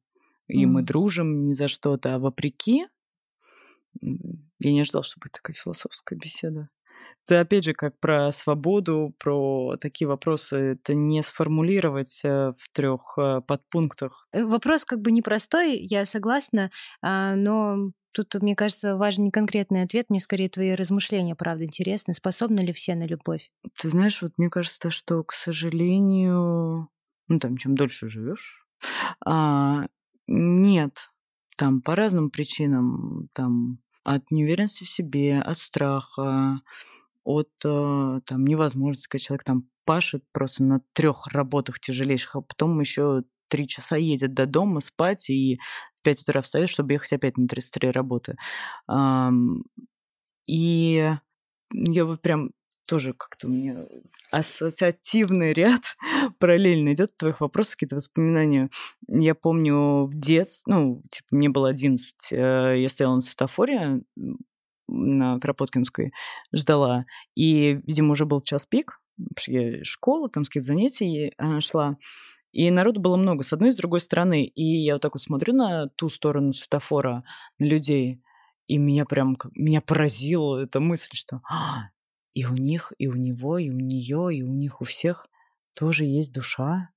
[0.46, 0.66] и mm.
[0.66, 2.86] мы дружим не за что-то, а вопреки.
[4.00, 6.68] Я не ожидал, что будет такая философская беседа.
[7.28, 10.56] Это опять же как про свободу, про такие вопросы.
[10.56, 14.26] Это не сформулировать э, в трех э, подпунктах.
[14.32, 16.70] Э, вопрос как бы непростой, я согласна,
[17.02, 22.14] а, но тут, мне кажется, важен не конкретный ответ, мне скорее твои размышления, правда, интересны.
[22.14, 23.50] Способны ли все на любовь?
[23.78, 26.88] Ты знаешь, вот мне кажется, что, к сожалению,
[27.28, 28.66] ну там, чем дольше живешь,
[29.22, 29.84] а,
[30.26, 31.10] нет,
[31.58, 36.62] там по разным причинам, там от неуверенности в себе, от страха,
[37.28, 42.80] от э, там, невозможности, когда человек там пашет просто на трех работах тяжелейших, а потом
[42.80, 45.60] еще три часа едет до дома спать и
[45.94, 48.36] в 5 утра встает, чтобы ехать опять на 33 работы.
[50.46, 51.14] И
[51.74, 52.50] я вот прям
[52.86, 53.84] тоже как-то у меня
[54.30, 55.82] ассоциативный ряд
[56.38, 58.70] параллельно идет твоих вопросов, какие-то воспоминания.
[59.06, 64.00] Я помню в детстве, ну, типа, мне было 11, э, я стояла на светофоре
[64.88, 66.12] на Кропоткинской,
[66.52, 69.00] ждала, и, видимо, уже был час пик,
[69.82, 71.96] школа, там с каких-то занятий э, шла,
[72.52, 74.44] и народу было много с одной и с другой стороны.
[74.44, 77.24] И я вот так вот смотрю на ту сторону светофора,
[77.58, 78.22] на людей,
[78.66, 81.90] и меня прям, меня поразила эта мысль, что а,
[82.34, 85.26] и у них, и у него, и у нее, и у них у всех
[85.74, 86.90] тоже есть душа.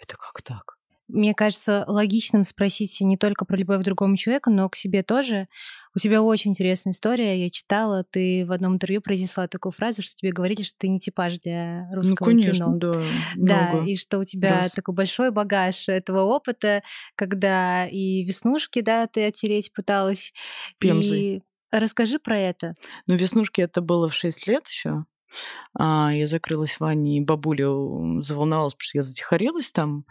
[0.00, 0.78] Это как так?
[1.08, 5.48] Мне кажется логичным спросить не только про любовь к другому человеку, но к себе тоже.
[5.94, 7.42] У тебя очень интересная история.
[7.42, 10.98] Я читала, ты в одном интервью произнесла такую фразу, что тебе говорили, что ты не
[10.98, 12.76] типаж для ну, русского ну, конечно, кино.
[12.76, 13.02] Да,
[13.36, 13.90] да, много.
[13.90, 14.72] и что у тебя раз.
[14.72, 16.82] такой большой багаж этого опыта,
[17.16, 20.32] когда и веснушки, да, ты оттереть пыталась.
[20.78, 21.20] Пемзой.
[21.20, 22.74] И расскажи про это.
[23.06, 25.04] Ну, веснушки это было в 6 лет еще.
[25.78, 27.68] А, я закрылась в ванне, и бабуля
[28.22, 30.04] заволновалась, потому что я затихарилась там.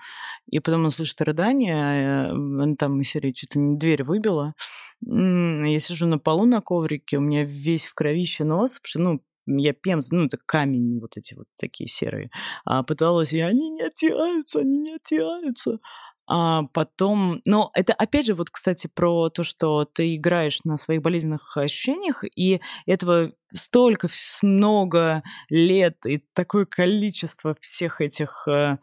[0.48, 4.54] И потом она слышит рыдание, она там из серии не дверь выбила.
[5.02, 9.22] Я сижу на полу на коврике, у меня весь в кровище нос, потому что, ну,
[9.46, 12.30] я пемз, ну, это камень, вот эти вот такие серые.
[12.66, 15.80] А пыталась, и они не оттираются, они не оттираются.
[16.26, 21.02] А потом, но это опять же вот, кстати, про то, что ты играешь на своих
[21.02, 24.08] болезненных ощущениях, и этого столько
[24.42, 28.78] много лет и такое количество всех этих э,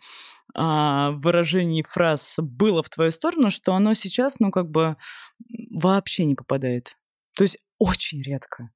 [0.55, 4.97] а, выражений, фраз было в твою сторону, что оно сейчас, ну, как бы
[5.71, 6.97] вообще не попадает.
[7.37, 8.71] То есть очень редко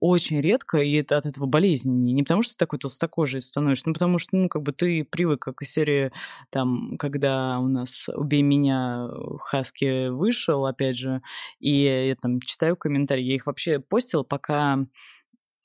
[0.00, 2.14] очень редко, и это от этого болезненнее.
[2.14, 5.40] Не потому, что ты такой толстокожий становишься, но потому что, ну, как бы ты привык,
[5.42, 6.12] как из серии,
[6.50, 9.08] там, когда у нас «Убей меня»
[9.40, 11.22] Хаски вышел, опять же,
[11.58, 14.86] и я там читаю комментарии, я их вообще постила, пока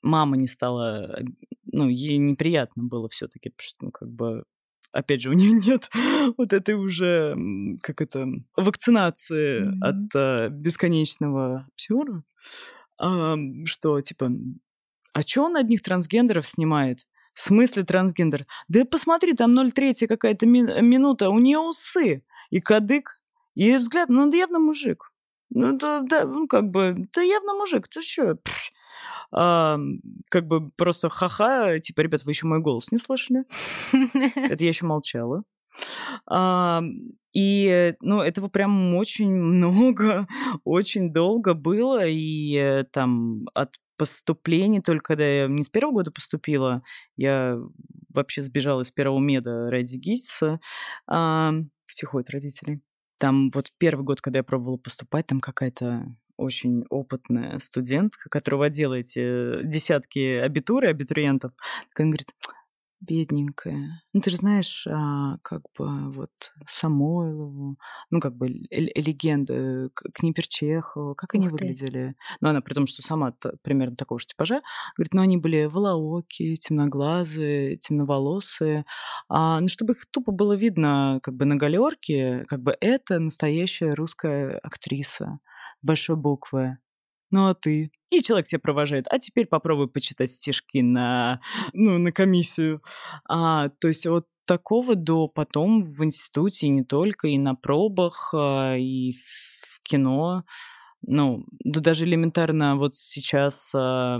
[0.02, 1.20] мама не стала,
[1.72, 4.44] ну, ей неприятно было все таки потому что, ну, как бы
[4.92, 5.90] опять же, у нее нет
[6.36, 7.36] вот этой уже,
[7.82, 8.26] как это,
[8.56, 9.78] вакцинации mm-hmm.
[9.82, 12.22] от а, бесконечного псюра
[13.66, 14.30] что, типа,
[15.14, 17.06] а чё он одних трансгендеров снимает?
[17.34, 18.46] В смысле трансгендер?
[18.68, 23.20] Да посмотри, там 0,3 какая-то ми- минута, у нее усы и кадык,
[23.56, 25.12] и взгляд, ну, да явно мужик.
[25.50, 28.36] Ну, да, да, ну, как бы, да явно мужик, ты чё?
[29.32, 29.78] А,
[30.30, 33.44] как бы просто ха-ха, типа, ребят, вы еще мой голос не слышали?
[34.36, 35.44] Это я еще молчала.
[37.34, 40.28] И, ну, этого прям очень много,
[40.64, 46.12] очень долго было, и э, там от поступлений, только когда я не с первого года
[46.12, 46.82] поступила,
[47.16, 47.58] я
[48.08, 50.60] вообще сбежала из первого меда ради ГИСа,
[51.06, 51.52] а,
[51.86, 52.82] в от родителей.
[53.18, 56.06] Там вот первый год, когда я пробовала поступать, там какая-то
[56.36, 61.52] очень опытная студентка, которая водила эти десятки абитуры, абитуриентов,
[61.96, 62.34] она говорит,
[63.00, 64.02] бедненькая.
[64.12, 66.30] Ну, ты же знаешь, а, как бы вот
[66.66, 67.76] Самойлову,
[68.10, 72.14] ну, как бы легенды, Книпер Чехова, как они выглядели.
[72.40, 74.62] Ну, она при том, что сама примерно такого же типажа,
[74.96, 78.84] говорит, ну, они были волооки, темноглазые, темноволосые.
[79.28, 83.90] А, ну, чтобы их тупо было видно как бы на галерке, как бы это настоящая
[83.90, 85.38] русская актриса
[85.82, 86.78] большой буквы.
[87.30, 87.90] Ну, а ты?
[88.18, 89.06] И человек тебя провожает.
[89.10, 91.40] А теперь попробуй почитать стишки на,
[91.72, 92.82] ну, на комиссию.
[93.28, 98.32] А, то есть вот такого до потом в институте, и не только, и на пробах,
[98.34, 100.44] а, и в кино.
[101.06, 104.18] Ну, да даже элементарно вот сейчас э,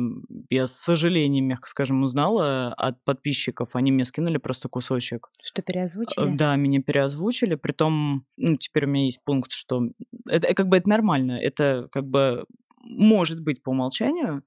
[0.51, 3.71] я с сожалением, мягко скажем, узнала от подписчиков.
[3.73, 5.31] Они мне скинули просто кусочек.
[5.43, 6.37] Что переозвучили?
[6.37, 7.55] Да, меня переозвучили.
[7.55, 9.83] Притом, ну, теперь у меня есть пункт, что
[10.27, 11.33] это как бы это нормально.
[11.41, 12.45] Это как бы
[12.85, 14.43] может быть по умолчанию,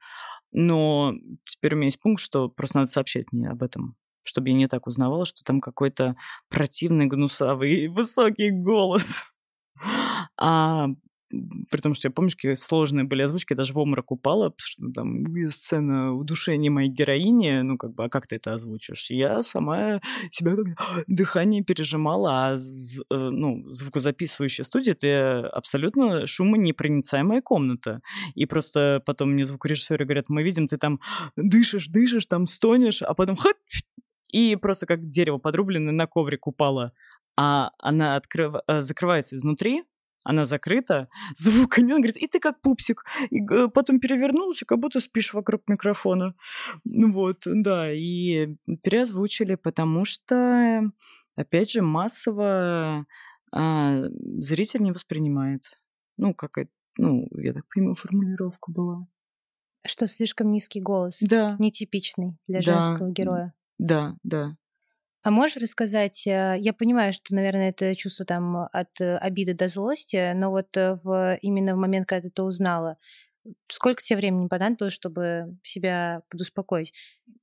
[0.52, 1.14] но
[1.46, 3.96] теперь у меня есть пункт, что просто надо сообщать мне об этом
[4.28, 6.18] чтобы я не так узнавала, что там какой-то
[6.50, 9.06] противный, гнусавый, высокий голос.
[10.38, 10.86] А
[11.30, 14.60] при том, что я помню, какие сложные были озвучки, я даже в обморок упала, потому
[14.60, 19.10] что там сцена удушения моей героини, ну, как бы, а как ты это озвучишь?
[19.10, 20.02] Я сама
[20.32, 20.68] себя как
[21.08, 28.02] дыхание пережимала, а, э, ну, звукозаписывающая студия— это абсолютно шумонепроницаемая комната.
[28.36, 31.00] И просто потом мне звукорежиссеры говорят, мы видим, ты там
[31.36, 33.58] дышишь, дышишь, там стонешь, а потом хат,
[34.32, 36.94] и просто как дерево подрубленное на коврик упало,
[37.36, 38.56] а она открыв...
[38.68, 39.84] Э, закрывается изнутри,
[40.24, 43.04] она закрыта, звука нет, он говорит, и ты как пупсик.
[43.30, 43.40] И
[43.74, 46.36] потом перевернулся, как будто спишь вокруг микрофона.
[46.84, 50.92] Ну вот, да, и переозвучили, потому что,
[51.36, 53.06] опять же, массово
[53.52, 54.04] а,
[54.40, 55.80] зритель не воспринимает.
[56.18, 59.08] Ну, как это, ну, я так понимаю, формулировка была.
[59.86, 61.20] Что слишком низкий голос.
[61.22, 61.56] Да.
[61.60, 62.64] Нетипичный для да.
[62.64, 63.54] женского героя.
[63.78, 64.58] Да, да.
[65.28, 69.68] А можешь рассказать, э, я понимаю, что, наверное, это чувство там от э, обиды до
[69.68, 72.96] злости, но вот э, в, именно в момент, когда ты это узнала,
[73.68, 76.94] сколько тебе времени понадобилось, чтобы себя подуспокоить?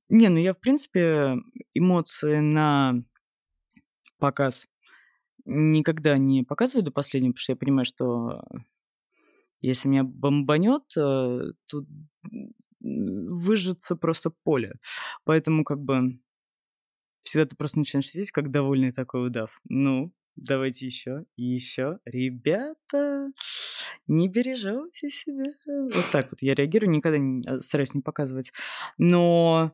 [0.09, 1.35] Не, ну я, в принципе,
[1.75, 3.03] эмоции на
[4.17, 4.67] показ
[5.45, 8.41] никогда не показываю до последнего, потому что я понимаю, что
[9.61, 11.53] если меня бомбанет, то
[12.79, 14.73] выжжется просто поле.
[15.23, 16.19] Поэтому как бы
[17.25, 19.59] всегда ты просто начинаешь сидеть, как довольный такой удав.
[19.67, 21.99] Ну, давайте еще и еще.
[22.05, 23.31] Ребята,
[24.07, 25.45] не бережете себя.
[25.67, 28.51] Вот так вот я реагирую, никогда не, а, стараюсь не показывать.
[28.97, 29.73] Но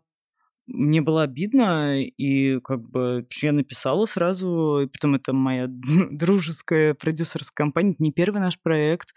[0.68, 5.68] мне было обидно, и как бы я написала сразу, и потом это моя
[6.12, 9.10] дружеская продюсерская компания, это не первый наш проект,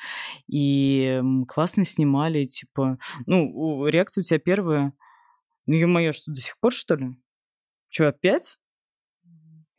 [0.48, 4.92] и классно снимали, типа, ну, реакция у тебя первая,
[5.66, 7.16] ну, ё-моё, что до сих пор, что ли?
[7.94, 8.58] Что, опять?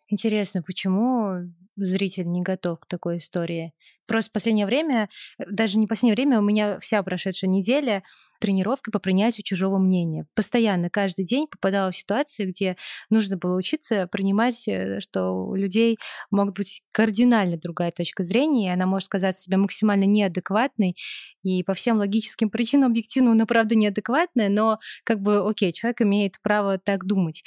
[0.08, 3.74] Интересно, почему зритель не готов к такой истории?
[4.08, 8.04] Просто в последнее время, э, даже не в последнее время, у меня вся прошедшая неделя
[8.40, 10.26] тренировка по принятию чужого мнения.
[10.36, 12.76] Постоянно, каждый день попадала в ситуации, где
[13.10, 15.98] нужно было учиться принимать, э, что у людей
[16.32, 20.96] могут быть кардинально другая точка зрения, и она может казаться себе максимально неадекватной,
[21.44, 26.42] и по всем логическим причинам объективно она, правда, неадекватная, но как бы, окей, человек имеет
[26.42, 27.44] право так думать.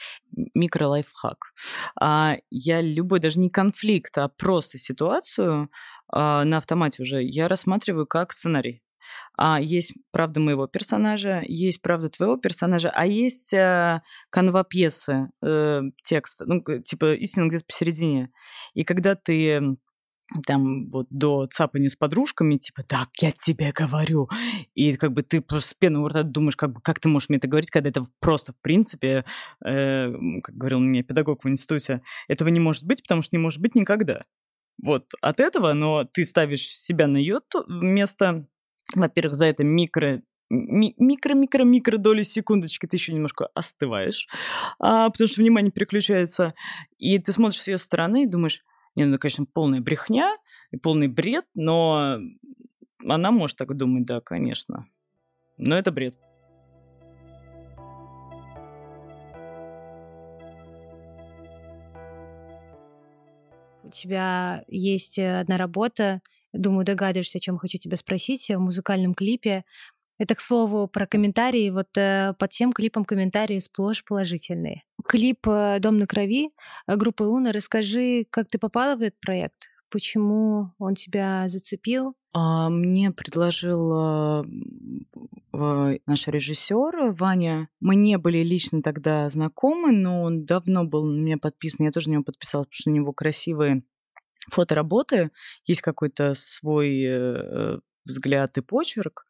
[0.55, 1.53] Микролайфхак.
[2.01, 5.69] А я любой, даже не конфликт, а просто ситуацию
[6.13, 8.83] на автомате уже я рассматриваю как сценарий.
[9.37, 15.83] А есть правда моего персонажа, есть правда твоего персонажа, а есть э, канва пьесы, э,
[16.05, 18.31] текст, ну, типа истина где-то посередине.
[18.75, 19.77] И когда ты
[20.47, 24.29] там вот до цапания с подружками, типа, так, я тебе говорю.
[24.75, 27.31] И как бы ты просто с пеной у рта думаешь, как бы, как ты можешь
[27.31, 29.25] мне это говорить, когда это просто, в принципе,
[29.65, 33.61] э, как говорил мне педагог в институте, этого не может быть, потому что не может
[33.61, 34.25] быть никогда
[34.83, 38.47] вот от этого, но ты ставишь себя на ее место,
[38.95, 44.27] во-первых, за это микро микро-микро-микро доли секундочки ты еще немножко остываешь,
[44.79, 46.55] а, потому что внимание переключается,
[46.97, 48.63] и ты смотришь с ее стороны и думаешь,
[48.97, 50.37] не, ну, конечно, полная брехня
[50.71, 52.19] и полный бред, но
[53.07, 54.87] она может так думать, да, конечно.
[55.59, 56.19] Но это бред.
[63.89, 66.21] У тебя есть э, одна работа,
[66.53, 69.65] думаю, догадываешься, о чем хочу тебя спросить, в музыкальном клипе.
[70.19, 71.71] Это, к слову, про комментарии.
[71.71, 74.83] Вот э, под тем клипом комментарии сплошь положительные.
[75.07, 76.51] Клип э, «Дом на крови»
[76.87, 77.53] группы «Луна».
[77.53, 79.69] Расскажи, как ты попала в этот проект?
[79.91, 82.15] Почему он тебя зацепил?
[82.33, 84.45] А, мне предложил
[85.53, 87.69] наш режиссер Ваня.
[87.81, 91.87] Мы не были лично тогда знакомы, но он давно был на меня подписан.
[91.87, 93.83] Я тоже на него подписалась, потому что у него красивые
[94.51, 95.31] фотоработы,
[95.67, 99.27] есть какой-то свой э, взгляд и почерк.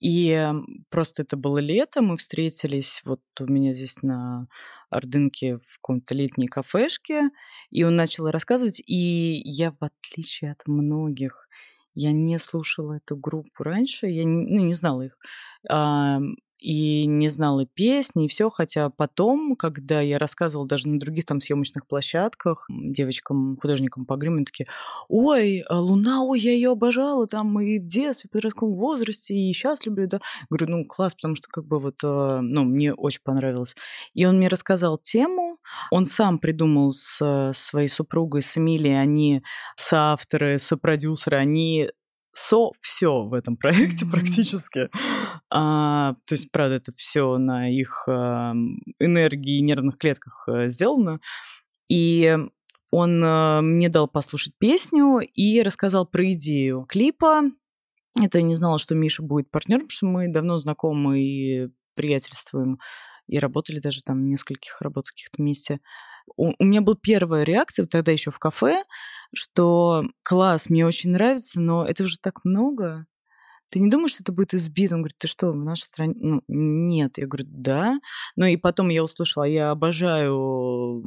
[0.00, 0.52] И
[0.90, 4.48] просто это было лето, мы встретились вот у меня здесь на
[4.90, 7.30] Ордынке в каком-то летней кафешке,
[7.70, 11.48] и он начал рассказывать, и я, в отличие от многих
[11.94, 15.16] Я не слушала эту группу раньше, я не, ну, не знала их
[16.64, 21.42] и не знала песни, и все, хотя потом, когда я рассказывала даже на других там
[21.42, 24.66] съемочных площадках девочкам, художникам по гриму, такие,
[25.08, 29.52] ой, а Луна, ой, я ее обожала там и в детстве, в подростковом возрасте, и
[29.52, 30.20] сейчас люблю, да.
[30.48, 33.76] Говорю, ну, класс, потому что как бы вот, э, ну, мне очень понравилось.
[34.14, 35.58] И он мне рассказал тему,
[35.90, 39.42] он сам придумал с своей супругой, с Эмилией, они
[39.76, 41.90] соавторы, сопродюсеры, они
[42.34, 44.10] со все в этом проекте mm-hmm.
[44.10, 44.88] практически.
[45.56, 48.54] А, то есть, правда, это все на их а,
[48.98, 51.20] энергии нервных клетках а, сделано.
[51.88, 52.36] И
[52.90, 57.42] он а, мне дал послушать песню и рассказал про идею клипа.
[58.20, 62.80] Это я не знала, что Миша будет партнером, потому что мы давно знакомы и приятельствуем,
[63.28, 65.80] и работали даже там в нескольких работах вместе
[66.36, 68.84] у, у меня была первая реакция тогда еще в кафе,
[69.34, 73.06] что класс, мне очень нравится, но это уже так много.
[73.74, 74.94] Ты не думаешь, что это будет избито?
[74.94, 76.14] Он говорит, ты что, в нашей стране?
[76.16, 77.18] Ну, нет.
[77.18, 77.98] Я говорю, да.
[78.36, 81.02] Но и потом я услышала, я обожаю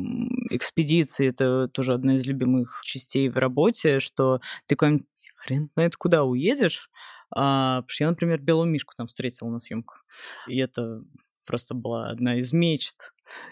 [0.49, 5.07] экспедиции, это тоже одна из любимых частей в работе, что ты куда-нибудь
[5.37, 6.89] хрен знает куда уедешь,
[7.33, 10.05] а, потому что я, например, белую мишку там встретила на съемках.
[10.49, 11.03] И это
[11.45, 12.97] просто была одна из мечт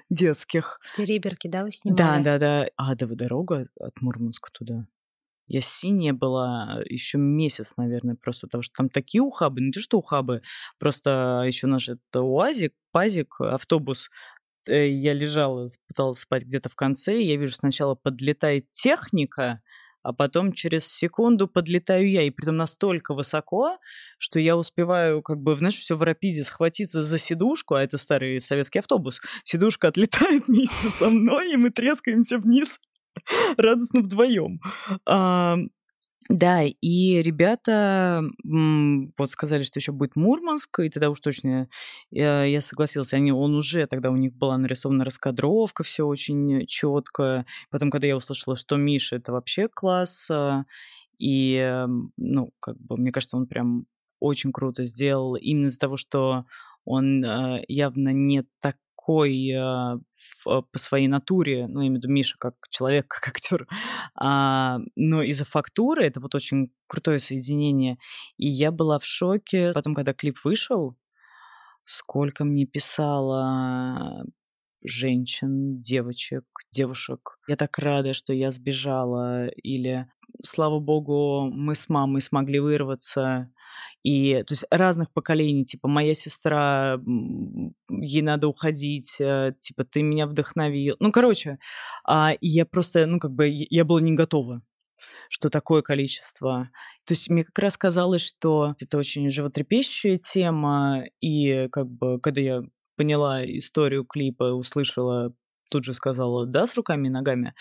[0.10, 0.82] детских.
[0.94, 1.98] Териберки, да, вы снимали?
[1.98, 2.68] Да, да, да.
[2.76, 4.88] Адова дорога от Мурманска туда.
[5.48, 10.00] Я синяя была еще месяц, наверное, просто потому что там такие ухабы, не то что
[10.00, 10.42] ухабы,
[10.80, 14.10] просто еще наш это УАЗик, пазик, автобус.
[14.68, 19.62] Э, я лежала, пыталась спать где-то в конце, и я вижу, сначала подлетает техника,
[20.02, 23.80] а потом через секунду подлетаю я, и притом настолько высоко,
[24.20, 28.40] что я успеваю, как бы, знаешь, все в рапиде схватиться за сидушку, а это старый
[28.40, 29.20] советский автобус.
[29.44, 32.80] Сидушка отлетает вместе со мной, и мы трескаемся вниз
[33.58, 34.60] радостно вдвоем.
[36.28, 41.70] Да, и ребята вот сказали, что еще будет Мурманск, и тогда уж точно
[42.10, 43.14] я, я согласилась.
[43.14, 47.46] Они, он уже, тогда у них была нарисована раскадровка, все очень четко.
[47.70, 50.66] Потом, когда я услышала, что Миша это вообще класс, а,
[51.20, 51.86] и,
[52.18, 53.86] ну, как бы, мне кажется, он прям
[54.20, 56.46] очень круто сделал именно из-за того, что
[56.86, 59.98] он а, явно не так такой э,
[60.44, 63.68] в, по своей натуре, ну, я имею в виду Миша как человек, как актер,
[64.16, 67.98] а, но из-за фактуры это вот очень крутое соединение.
[68.38, 69.72] И я была в шоке.
[69.74, 70.96] Потом, когда клип вышел,
[71.86, 74.26] сколько мне писала
[74.84, 77.38] женщин, девочек, девушек.
[77.48, 79.48] Я так рада, что я сбежала.
[79.48, 80.08] Или,
[80.44, 83.52] слава богу, мы с мамой смогли вырваться.
[84.04, 87.00] И то есть разных поколений, типа моя сестра,
[87.90, 90.96] ей надо уходить, э, типа ты меня вдохновил.
[91.00, 91.60] Ну, короче,
[92.08, 94.62] а, и я просто, ну, как бы, я была не готова
[95.30, 96.70] что такое количество.
[97.06, 102.42] То есть мне как раз казалось, что это очень животрепещущая тема, и как бы, когда
[102.42, 102.64] я
[102.96, 105.34] поняла историю клипа, услышала,
[105.70, 107.54] тут же сказала «да» с руками и ногами,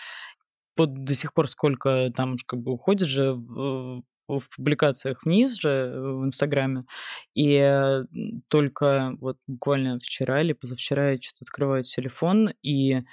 [0.77, 3.37] вот до сих пор сколько там как бы уходит же
[4.27, 6.85] в, публикациях вниз же э, в Инстаграме,
[7.35, 8.01] и
[8.49, 13.03] только вот буквально вчера или позавчера я что-то открываю телефон, и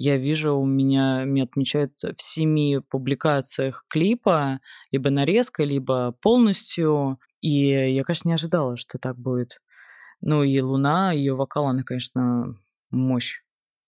[0.00, 4.60] я вижу, у меня меня отмечают в семи публикациях клипа,
[4.92, 7.18] либо нарезка, либо полностью.
[7.40, 9.58] И я, конечно, не ожидала, что так будет.
[10.20, 12.54] Ну и Луна, ее вокал, она, конечно,
[12.92, 13.42] мощь.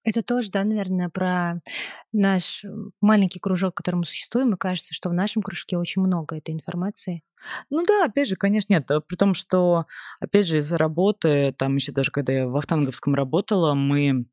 [0.05, 1.61] Это тоже, да, наверное, про
[2.13, 2.65] наш
[3.01, 6.55] маленький кружок, в котором мы существуем, и кажется, что в нашем кружке очень много этой
[6.55, 7.23] информации.
[7.69, 8.89] Ну да, опять же, конечно, нет.
[9.07, 9.87] При том, что,
[10.19, 14.27] опять же, из-за работы, там еще даже когда я в Ахтанговском работала, мы,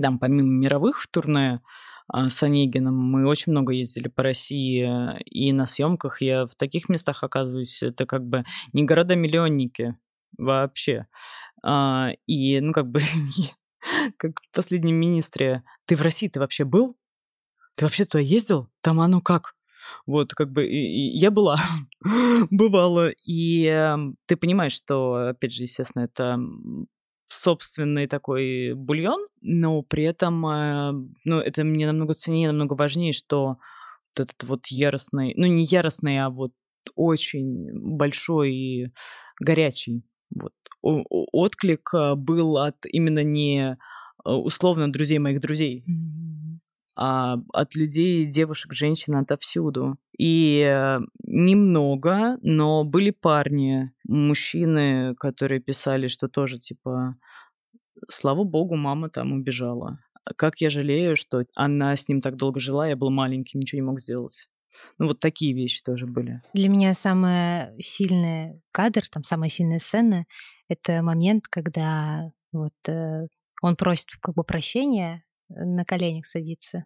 [0.00, 1.60] там, помимо мировых турне,
[2.08, 2.94] а, с Онегином.
[2.94, 4.88] Мы очень много ездили по России,
[5.24, 7.82] и на съемках я в таких местах оказываюсь.
[7.82, 9.96] Это как бы не города-миллионники
[10.38, 11.06] вообще.
[11.62, 13.00] А, и, ну, как бы
[14.16, 16.96] как в последнем министре, ты в России, ты вообще был?
[17.76, 18.68] Ты вообще туда ездил?
[18.80, 19.54] Там оно как?
[20.06, 21.60] Вот, как бы, и, и я была,
[22.50, 26.38] бывала, и э, ты понимаешь, что, опять же, естественно, это
[27.28, 30.92] собственный такой бульон, но при этом, э,
[31.24, 33.58] ну, это мне намного ценнее, намного важнее, что
[34.16, 36.52] вот этот вот яростный, ну, не яростный, а вот
[36.94, 38.92] очень большой и
[39.40, 40.04] горячий
[40.34, 40.52] вот
[40.82, 43.78] отклик а, был от именно не
[44.24, 46.58] а, условно друзей моих друзей, mm-hmm.
[46.96, 49.98] а от людей, девушек, женщин отовсюду.
[50.18, 57.16] И э, немного, но были парни, мужчины, которые писали, что тоже типа,
[58.08, 59.98] слава богу, мама там убежала.
[60.36, 63.86] Как я жалею, что она с ним так долго жила, я был маленький, ничего не
[63.86, 64.48] мог сделать.
[64.98, 66.42] Ну, вот такие вещи тоже были.
[66.54, 70.26] Для меня самый сильный кадр, там самая сильная сцена—
[70.68, 73.26] это момент, когда вот э,
[73.62, 76.84] он просит как бы прощения, э, на коленях садится,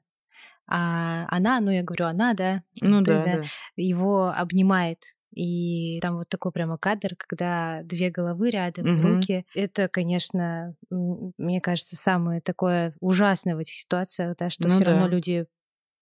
[0.68, 3.42] а она, ну я говорю, она, да, ну да, да,
[3.76, 4.98] его обнимает.
[5.34, 9.02] И там вот такой прямо кадр, когда две головы рядом, угу.
[9.02, 9.44] руки.
[9.54, 14.92] Это, конечно, мне кажется, самое такое ужасное в этих ситуациях, да, что ну, все да.
[14.92, 15.46] равно люди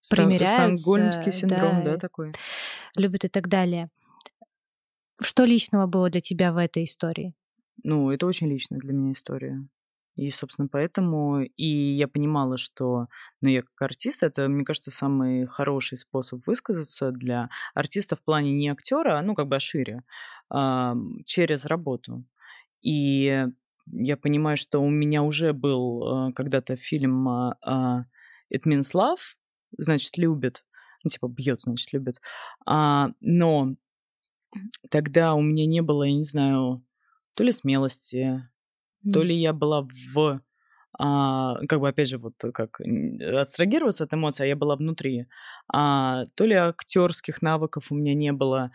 [0.09, 0.77] примеряются.
[0.77, 2.33] Стокгольмский синдром, да, да, такой.
[2.95, 3.89] Любят и так далее.
[5.21, 7.33] Что личного было для тебя в этой истории?
[7.83, 9.65] Ну, это очень личная для меня история.
[10.15, 13.07] И, собственно, поэтому и я понимала, что,
[13.41, 18.53] ну, я как артист, это, мне кажется, самый хороший способ высказаться для артиста в плане
[18.53, 20.03] не актера, а, ну, как бы, а шире,
[20.49, 20.95] а,
[21.25, 22.23] через работу.
[22.81, 23.45] И
[23.91, 28.05] я понимаю, что у меня уже был а, когда-то фильм а,
[28.53, 29.35] It Means Love,
[29.77, 30.65] значит, любит,
[31.03, 32.21] ну, типа, бьет, значит, любит.
[32.65, 33.75] А, но
[34.89, 36.83] тогда у меня не было, я не знаю,
[37.33, 38.47] то ли смелости,
[39.11, 40.41] то ли я была в
[40.97, 45.27] а, как бы опять же вот как абстрагироваться от эмоций, а я была внутри,
[45.67, 48.71] а, то ли актерских навыков у меня не было,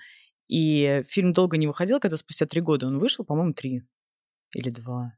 [0.48, 3.82] и фильм долго не выходил, когда спустя три года он вышел, по-моему, три
[4.54, 5.14] или два,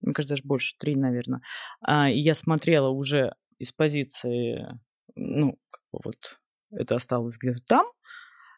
[0.00, 1.42] мне кажется, даже больше, три, наверное.
[1.80, 4.66] А, и я смотрела уже из позиции,
[5.16, 6.38] ну, как бы вот
[6.72, 7.86] это осталось где-то там,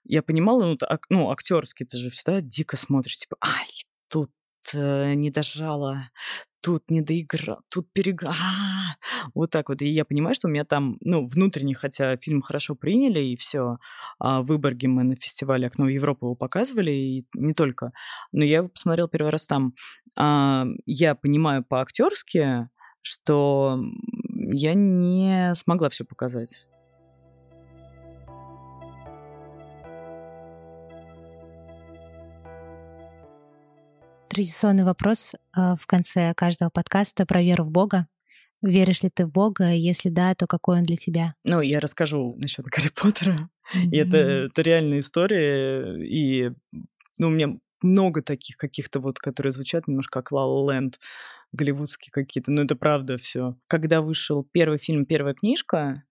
[0.05, 3.69] я понимала, ну, ак- ну актерский ты же всегда дико смотришь, типа, ай,
[4.09, 4.33] тут
[4.75, 6.11] э, не дожала,
[6.63, 8.35] тут не доиграл, тут переграл.
[9.35, 9.83] Вот так вот.
[9.83, 13.79] И я понимаю, что у меня там, ну, внутренне, хотя фильм хорошо приняли, и все,
[14.19, 17.93] а в Выборге мы на фестивале «Окно в Европу» его показывали, и не только.
[18.33, 19.75] Но я его посмотрел первый раз там.
[20.17, 22.69] А, я понимаю по-актерски,
[23.03, 23.79] что
[24.51, 26.59] я не смогла все показать.
[34.29, 38.07] Традиционный вопрос э, в конце каждого подкаста про веру в Бога.
[38.63, 39.73] Веришь ли ты в Бога?
[39.73, 41.35] Если да, то какой он для тебя?
[41.45, 43.51] Ну, я расскажу насчет Гарри Поттера.
[43.75, 43.91] Mm-hmm.
[43.91, 46.03] И это, это реальная история.
[46.03, 46.51] И
[47.19, 50.91] ну, у меня много таких каких-то вот, которые звучат немножко как La La
[51.53, 52.51] голливудские какие-то.
[52.51, 53.57] Но это правда все.
[53.69, 56.05] Когда вышел первый фильм, первая книжка,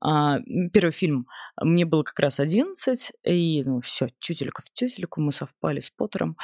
[0.00, 0.38] а,
[0.72, 1.26] первый фильм
[1.60, 6.36] мне было как раз 11, и ну все, тютелька в тютельку, мы совпали с Поттером.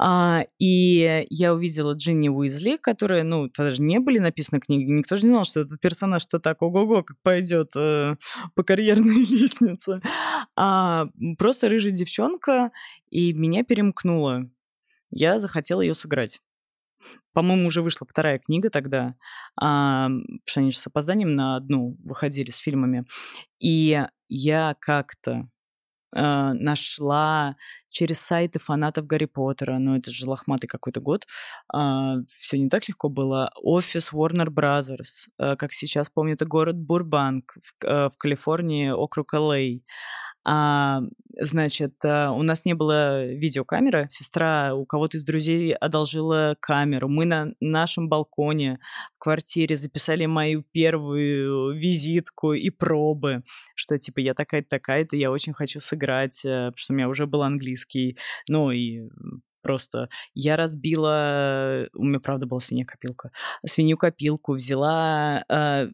[0.00, 5.24] А, и я увидела Джинни Уизли, которая, ну, даже не были написаны книги, никто же
[5.24, 8.16] не знал, что этот персонаж-то так ого-го, как пойдет э,
[8.54, 10.00] по карьерной лестнице.
[10.56, 11.06] А,
[11.38, 12.72] просто рыжая девчонка,
[13.10, 14.50] и меня перемкнуло.
[15.10, 16.40] Я захотела ее сыграть.
[17.32, 19.14] По-моему, уже вышла вторая книга тогда,
[19.60, 20.08] а,
[20.72, 23.04] же с опозданием на одну выходили с фильмами.
[23.60, 25.48] И я как-то
[26.14, 27.56] э, нашла
[27.90, 31.26] через сайты фанатов Гарри Поттера, ну это же лохматый какой-то год,
[31.72, 36.76] а, все не так легко было, офис Warner Brothers, э, как сейчас помню, это город
[36.76, 39.58] Бурбанк в, э, в Калифорнии, округ Л.А.
[40.50, 41.02] А,
[41.38, 44.06] значит, э, у нас не было видеокамеры.
[44.08, 47.06] Сестра у кого-то из друзей одолжила камеру.
[47.08, 48.78] Мы на нашем балконе
[49.16, 53.42] в квартире записали мою первую визитку и пробы,
[53.74, 57.26] что типа я такая-то, такая-то, я очень хочу сыграть, э, потому что у меня уже
[57.26, 58.16] был английский.
[58.48, 59.02] Ну и
[59.62, 60.08] просто.
[60.34, 63.30] Я разбила, у меня правда была свинья-копилка,
[63.66, 65.88] свинью-копилку, взяла э,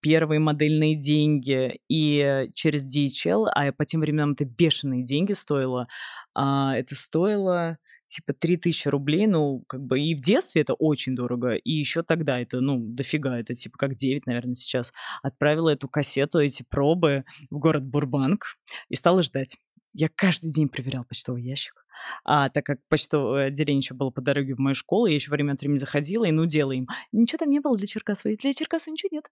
[0.00, 5.88] первые модельные деньги и через DHL, а по тем временам это бешеные деньги стоило,
[6.34, 11.54] а, это стоило типа 3000 рублей, ну, как бы и в детстве это очень дорого,
[11.54, 14.92] и еще тогда это, ну, дофига, это типа как 9, наверное, сейчас.
[15.22, 18.58] Отправила эту кассету, эти пробы в город Бурбанк
[18.88, 19.56] и стала ждать.
[19.98, 21.86] Я каждый день проверял почтовый ящик
[22.22, 25.52] а, так как почтовое отделение еще было по дороге в мою школу, я еще время
[25.52, 26.86] от времени заходила и ну им.
[27.12, 28.36] Ничего там не было для Черкасова.
[28.36, 29.24] Для Черкасова ничего нет.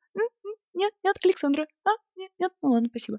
[0.72, 1.66] Нет, нет, Александра.
[1.84, 3.18] А, нет, нет, ну ладно, спасибо.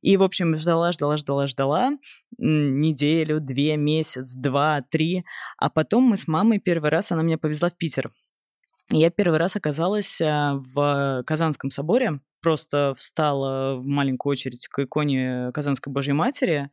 [0.00, 1.92] И, в общем, ждала, ждала, ждала, ждала
[2.38, 5.24] неделю, две, месяц, два, три.
[5.58, 8.10] А потом мы с мамой первый раз, она меня повезла в Питер.
[8.90, 15.50] Я первый раз оказалась а, в Казанском соборе, просто встала в маленькую очередь к иконе
[15.52, 16.70] Казанской Божьей Матери,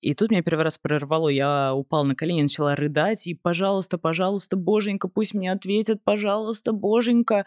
[0.00, 4.56] и тут меня первый раз прорвало, я упала на колени, начала рыдать, и пожалуйста, пожалуйста,
[4.56, 7.44] боженька, пусть мне ответят, пожалуйста, боженька,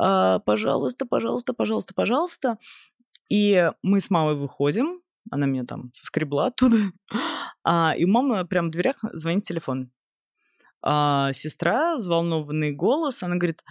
[0.00, 2.58] э, пожалуйста, пожалуйста, пожалуйста, пожалуйста.
[3.28, 6.76] И мы с мамой выходим, она меня там скребла оттуда,
[7.64, 9.90] а, и у мамы прямо в дверях звонит телефон.
[10.82, 13.62] А, сестра, взволнованный голос, она говорит,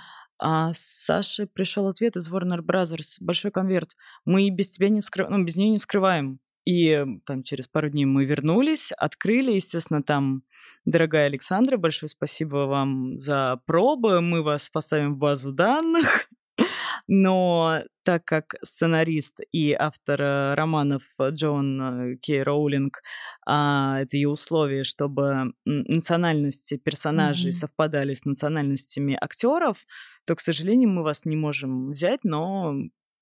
[0.41, 3.95] а Саше пришел ответ из Warner Brothers, большой конверт.
[4.23, 6.39] Мы без тебя не вскрываем, ну, без нее не вскрываем.
[6.65, 10.43] И там через пару дней мы вернулись, открыли, естественно, там,
[10.85, 16.29] дорогая Александра, большое спасибо вам за пробы, мы вас поставим в базу данных.
[17.07, 23.01] Но так как сценарист и автор э, романов Джон э, Кей Роулинг,
[23.45, 27.59] а, это ее условие, чтобы национальности персонажей mm-hmm.
[27.59, 29.77] совпадали с национальностями актеров,
[30.25, 32.75] то, к сожалению, мы вас не можем взять, но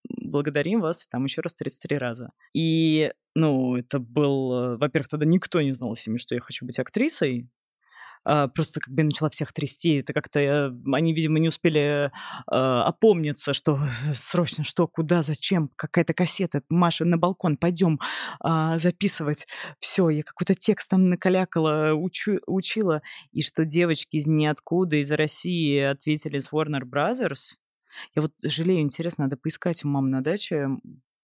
[0.10, 2.32] благодарим вас там еще раз 33 раза.
[2.54, 4.54] И, ну, это был...
[4.54, 7.50] Э, во-первых, тогда никто не знал о себе, что я хочу быть актрисой.
[8.30, 10.00] А, просто как бы начала всех трясти.
[10.00, 12.12] Это как-то э, они, видимо, не успели
[12.46, 13.80] а, опомниться, что
[14.14, 18.00] срочно, что, куда, зачем, какая-то кассета, Маша, на балкон, пойдем
[18.42, 19.48] а, записывать.
[19.80, 23.02] Все, я какой-то текст там накалякала, учу, учила.
[23.32, 27.56] И что девочки из ниоткуда, из России ответили с Warner Brothers,
[28.16, 30.68] я вот жалею, интересно, надо поискать у мамы на даче,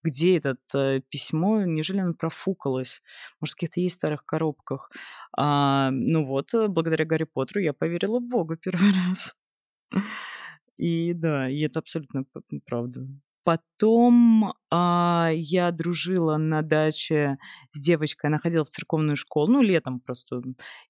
[0.03, 3.01] где это э, письмо, неужели оно профукалось?
[3.39, 4.91] Может, в каких-то есть старых коробках?
[5.37, 9.33] А, ну вот, э, благодаря Гарри Поттеру я поверила в Бога первый раз.
[10.77, 12.25] И да, и это абсолютно
[12.65, 13.07] правда.
[13.45, 17.37] Потом а, я дружила на даче
[17.73, 20.41] с девочкой, она ходила в церковную школу, ну, летом просто.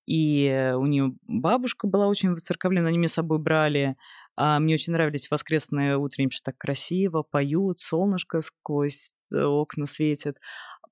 [0.06, 3.98] И у нее бабушка была очень воцерковлена, они меня с собой брали.
[4.36, 9.86] А, мне очень нравились воскресные утренние, потому что так красиво, поют, солнышко сквозь э, окна
[9.86, 10.38] светит.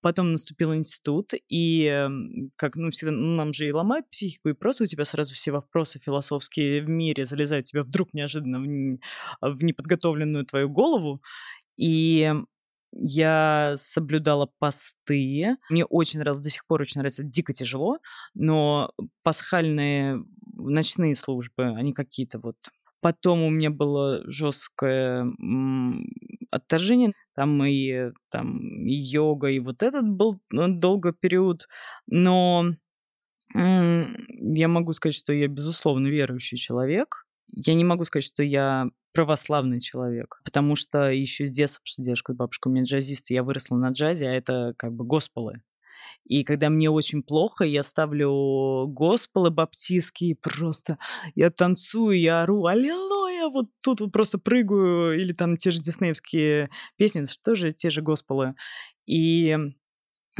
[0.02, 2.08] Потом наступил институт, и,
[2.56, 5.52] как, ну, всегда, ну, нам же и ломают психику, и просто у тебя сразу все
[5.52, 11.22] вопросы философские в мире залезают тебе вдруг неожиданно в, в неподготовленную твою голову.
[11.78, 12.34] И
[12.94, 15.56] я соблюдала посты.
[15.70, 18.00] Мне очень нравилось, до сих пор очень нравится, дико тяжело,
[18.34, 18.92] но
[19.24, 20.24] пасхальные
[20.54, 22.58] ночные службы, они какие-то вот
[23.02, 25.26] Потом у меня было жесткое
[26.52, 27.14] отторжение.
[27.36, 31.68] Там и, там и йога, и вот этот был ну, долгий период.
[32.08, 32.66] Но
[33.54, 37.26] я могу сказать, что я, безусловно, верующий человек.
[37.48, 42.04] Я не могу сказать, что я православный человек, потому что еще с детства, потому что
[42.04, 45.62] дедушка и бабушка у меня джазисты, я выросла на джазе, а это как бы госполы.
[46.26, 50.98] И когда мне очень плохо, я ставлю госполы баптистские, просто
[51.36, 56.70] я танцую, я ору, аллилуйя, вот тут вот просто прыгаю, или там те же диснеевские
[56.98, 58.56] песни, что же те же госполы.
[59.06, 59.58] И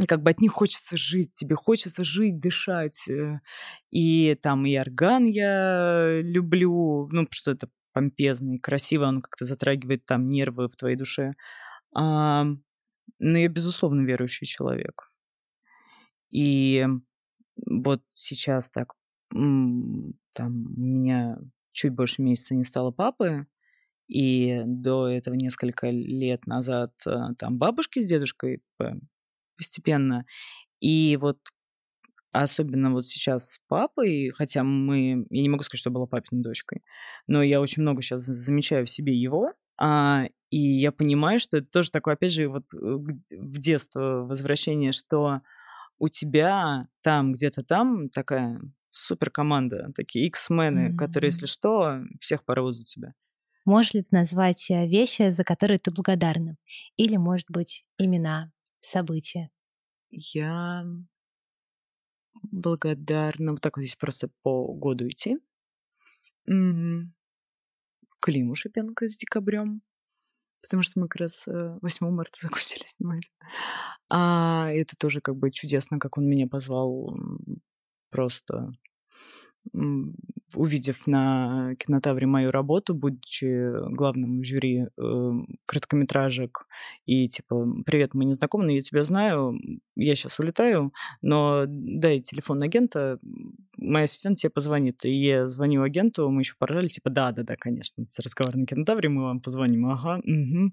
[0.08, 3.08] как бы от них хочется жить, тебе хочется жить, дышать.
[3.08, 3.40] Э.
[3.90, 10.28] И там и орган я люблю, ну, что это помпезный, красиво, он как-то затрагивает там
[10.28, 11.34] нервы в твоей душе.
[11.94, 12.46] А,
[13.18, 15.11] но я, безусловно, верующий человек.
[16.32, 16.86] И
[17.66, 18.94] вот сейчас так,
[19.30, 21.38] там у меня
[21.72, 23.46] чуть больше месяца не стало папы,
[24.08, 28.60] и до этого несколько лет назад э, там бабушки с дедушкой
[29.56, 30.26] постепенно.
[30.80, 31.38] И вот
[32.32, 36.82] особенно вот сейчас с папой, хотя мы, я не могу сказать, что была папиной дочкой,
[37.26, 41.68] но я очень много сейчас замечаю в себе его, а, и я понимаю, что это
[41.70, 45.40] тоже такое, опять же, вот э, в детство возвращение, что
[45.98, 50.96] у тебя там, где-то там такая супер команда, такие X-мены, mm-hmm.
[50.96, 53.14] которые, если что, всех порвут за тебя.
[53.64, 56.56] Можешь ли ты назвать э, вещи, за которые ты благодарна?
[56.96, 59.50] Или, может быть, имена, события?
[60.10, 60.84] Я
[62.50, 63.52] благодарна.
[63.52, 65.38] Вот так вот здесь просто по году идти.
[68.20, 69.82] Климу Шипенко с декабрем
[70.62, 73.30] потому что мы как раз 8 э, марта закончили снимать.
[74.08, 77.16] А это тоже как бы чудесно, как он меня позвал
[78.10, 78.72] просто
[80.54, 85.30] увидев на кинотавре мою работу, будучи главным жюри э,
[85.66, 86.66] короткометражек,
[87.06, 89.58] и типа, привет, мы не знакомы, но я тебя знаю,
[89.96, 90.92] я сейчас улетаю,
[91.22, 93.18] но дай телефон агента,
[93.78, 95.04] моя ассистент тебе позвонит.
[95.04, 99.22] И я звоню агенту, мы еще поржали, типа, да-да-да, конечно, с разговор на кинотавре мы
[99.22, 100.72] вам позвоним, ага, угу.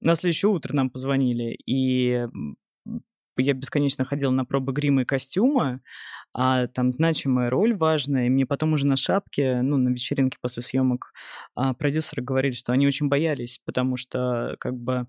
[0.00, 2.26] На следующее утро нам позвонили, и
[3.40, 5.80] я бесконечно ходила на пробы грима и костюма,
[6.32, 8.26] а там значимая роль важная.
[8.26, 11.12] И мне потом уже на шапке, ну, на вечеринке после съемок
[11.54, 15.06] а, продюсеры говорили, что они очень боялись, потому что как бы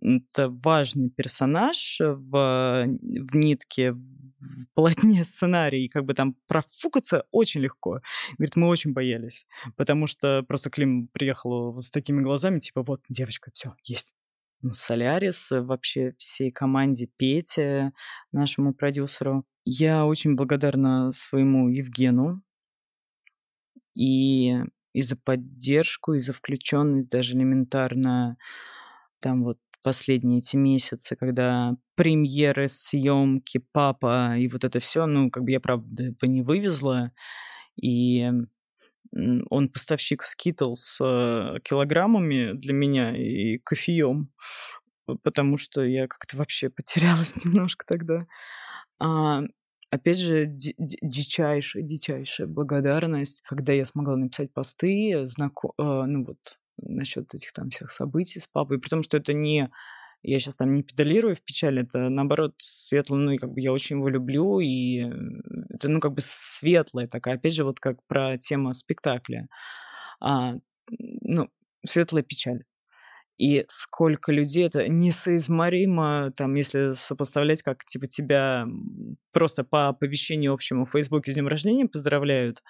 [0.00, 7.60] это важный персонаж в, в нитке, в полотне сценария, и как бы там профукаться очень
[7.60, 8.00] легко.
[8.38, 13.50] Говорит, мы очень боялись, потому что просто Клим приехал с такими глазами, типа, вот, девочка,
[13.52, 14.14] все, есть
[14.62, 17.92] ну, Солярис, э, вообще всей команде Пете,
[18.32, 19.44] нашему продюсеру.
[19.64, 22.42] Я очень благодарна своему Евгену
[23.94, 24.56] и,
[24.92, 28.36] и за поддержку, и за включенность даже элементарно.
[29.20, 35.44] Там вот последние эти месяцы, когда премьеры, съемки, папа и вот это все, ну, как
[35.44, 37.12] бы я, правда, бы не вывезла.
[37.80, 38.30] И
[39.12, 44.30] он поставщик скитл с э, килограммами для меня и кофеем,
[45.22, 48.26] потому что я как-то вообще потерялась немножко тогда.
[48.98, 49.42] А,
[49.90, 55.70] опять же, дичайшая, дичайшая благодарность, когда я смогла написать посты, знако...
[55.78, 59.70] Э, ну вот, насчет этих там всех событий с папой, при том, что это не
[60.22, 63.72] я сейчас там не педалирую в печали, это наоборот светло, ну и как бы я
[63.72, 64.98] очень его люблю, и
[65.70, 69.48] это ну как бы светлая такая, опять же вот как про тему спектакля,
[70.20, 70.56] а,
[70.90, 71.48] ну
[71.86, 72.64] светлая печаль.
[73.38, 78.66] И сколько людей, это несоизмеримо, там, если сопоставлять, как, типа, тебя
[79.32, 82.62] просто по оповещению общему в Фейсбуке с днем рождения поздравляют,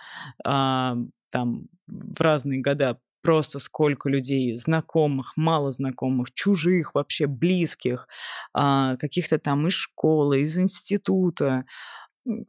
[0.44, 0.94] а,
[1.30, 8.08] там, в разные года просто сколько людей, знакомых, мало знакомых, чужих вообще, близких,
[8.54, 11.64] а, каких-то там из школы, из института,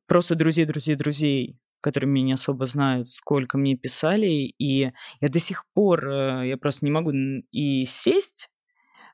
[0.08, 4.92] просто друзей, друзей, друзей, которые меня не особо знают, сколько мне писали, и
[5.22, 7.12] я до сих пор, э, я просто не могу
[7.52, 8.50] и сесть,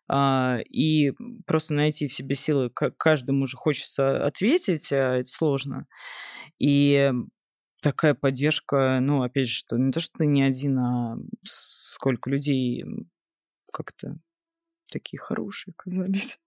[0.09, 1.13] а, и
[1.45, 5.87] просто найти в себе силы, каждому же хочется ответить, а это сложно.
[6.59, 7.11] И
[7.87, 12.83] такая поддержка, ну, опять же, что не то, что ты не один, а сколько людей
[13.71, 14.17] как-то
[14.91, 16.37] такие хорошие оказались.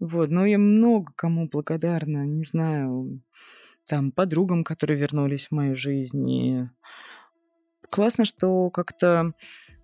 [0.00, 3.22] Вот, но я много кому благодарна, не знаю,
[3.86, 6.28] там, подругам, которые вернулись в мою жизнь.
[6.28, 6.68] И
[7.88, 9.34] классно, что как-то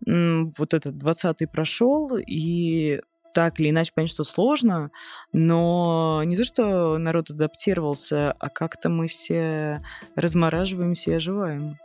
[0.05, 3.01] вот этот 20-й прошел, и
[3.35, 4.91] так или иначе, понятно, что сложно,
[5.33, 9.83] но не то, что народ адаптировался, а как-то мы все
[10.17, 11.79] размораживаемся и оживаем.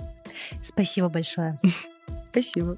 [0.61, 1.59] Спасибо большое.
[2.31, 2.77] Спасибо.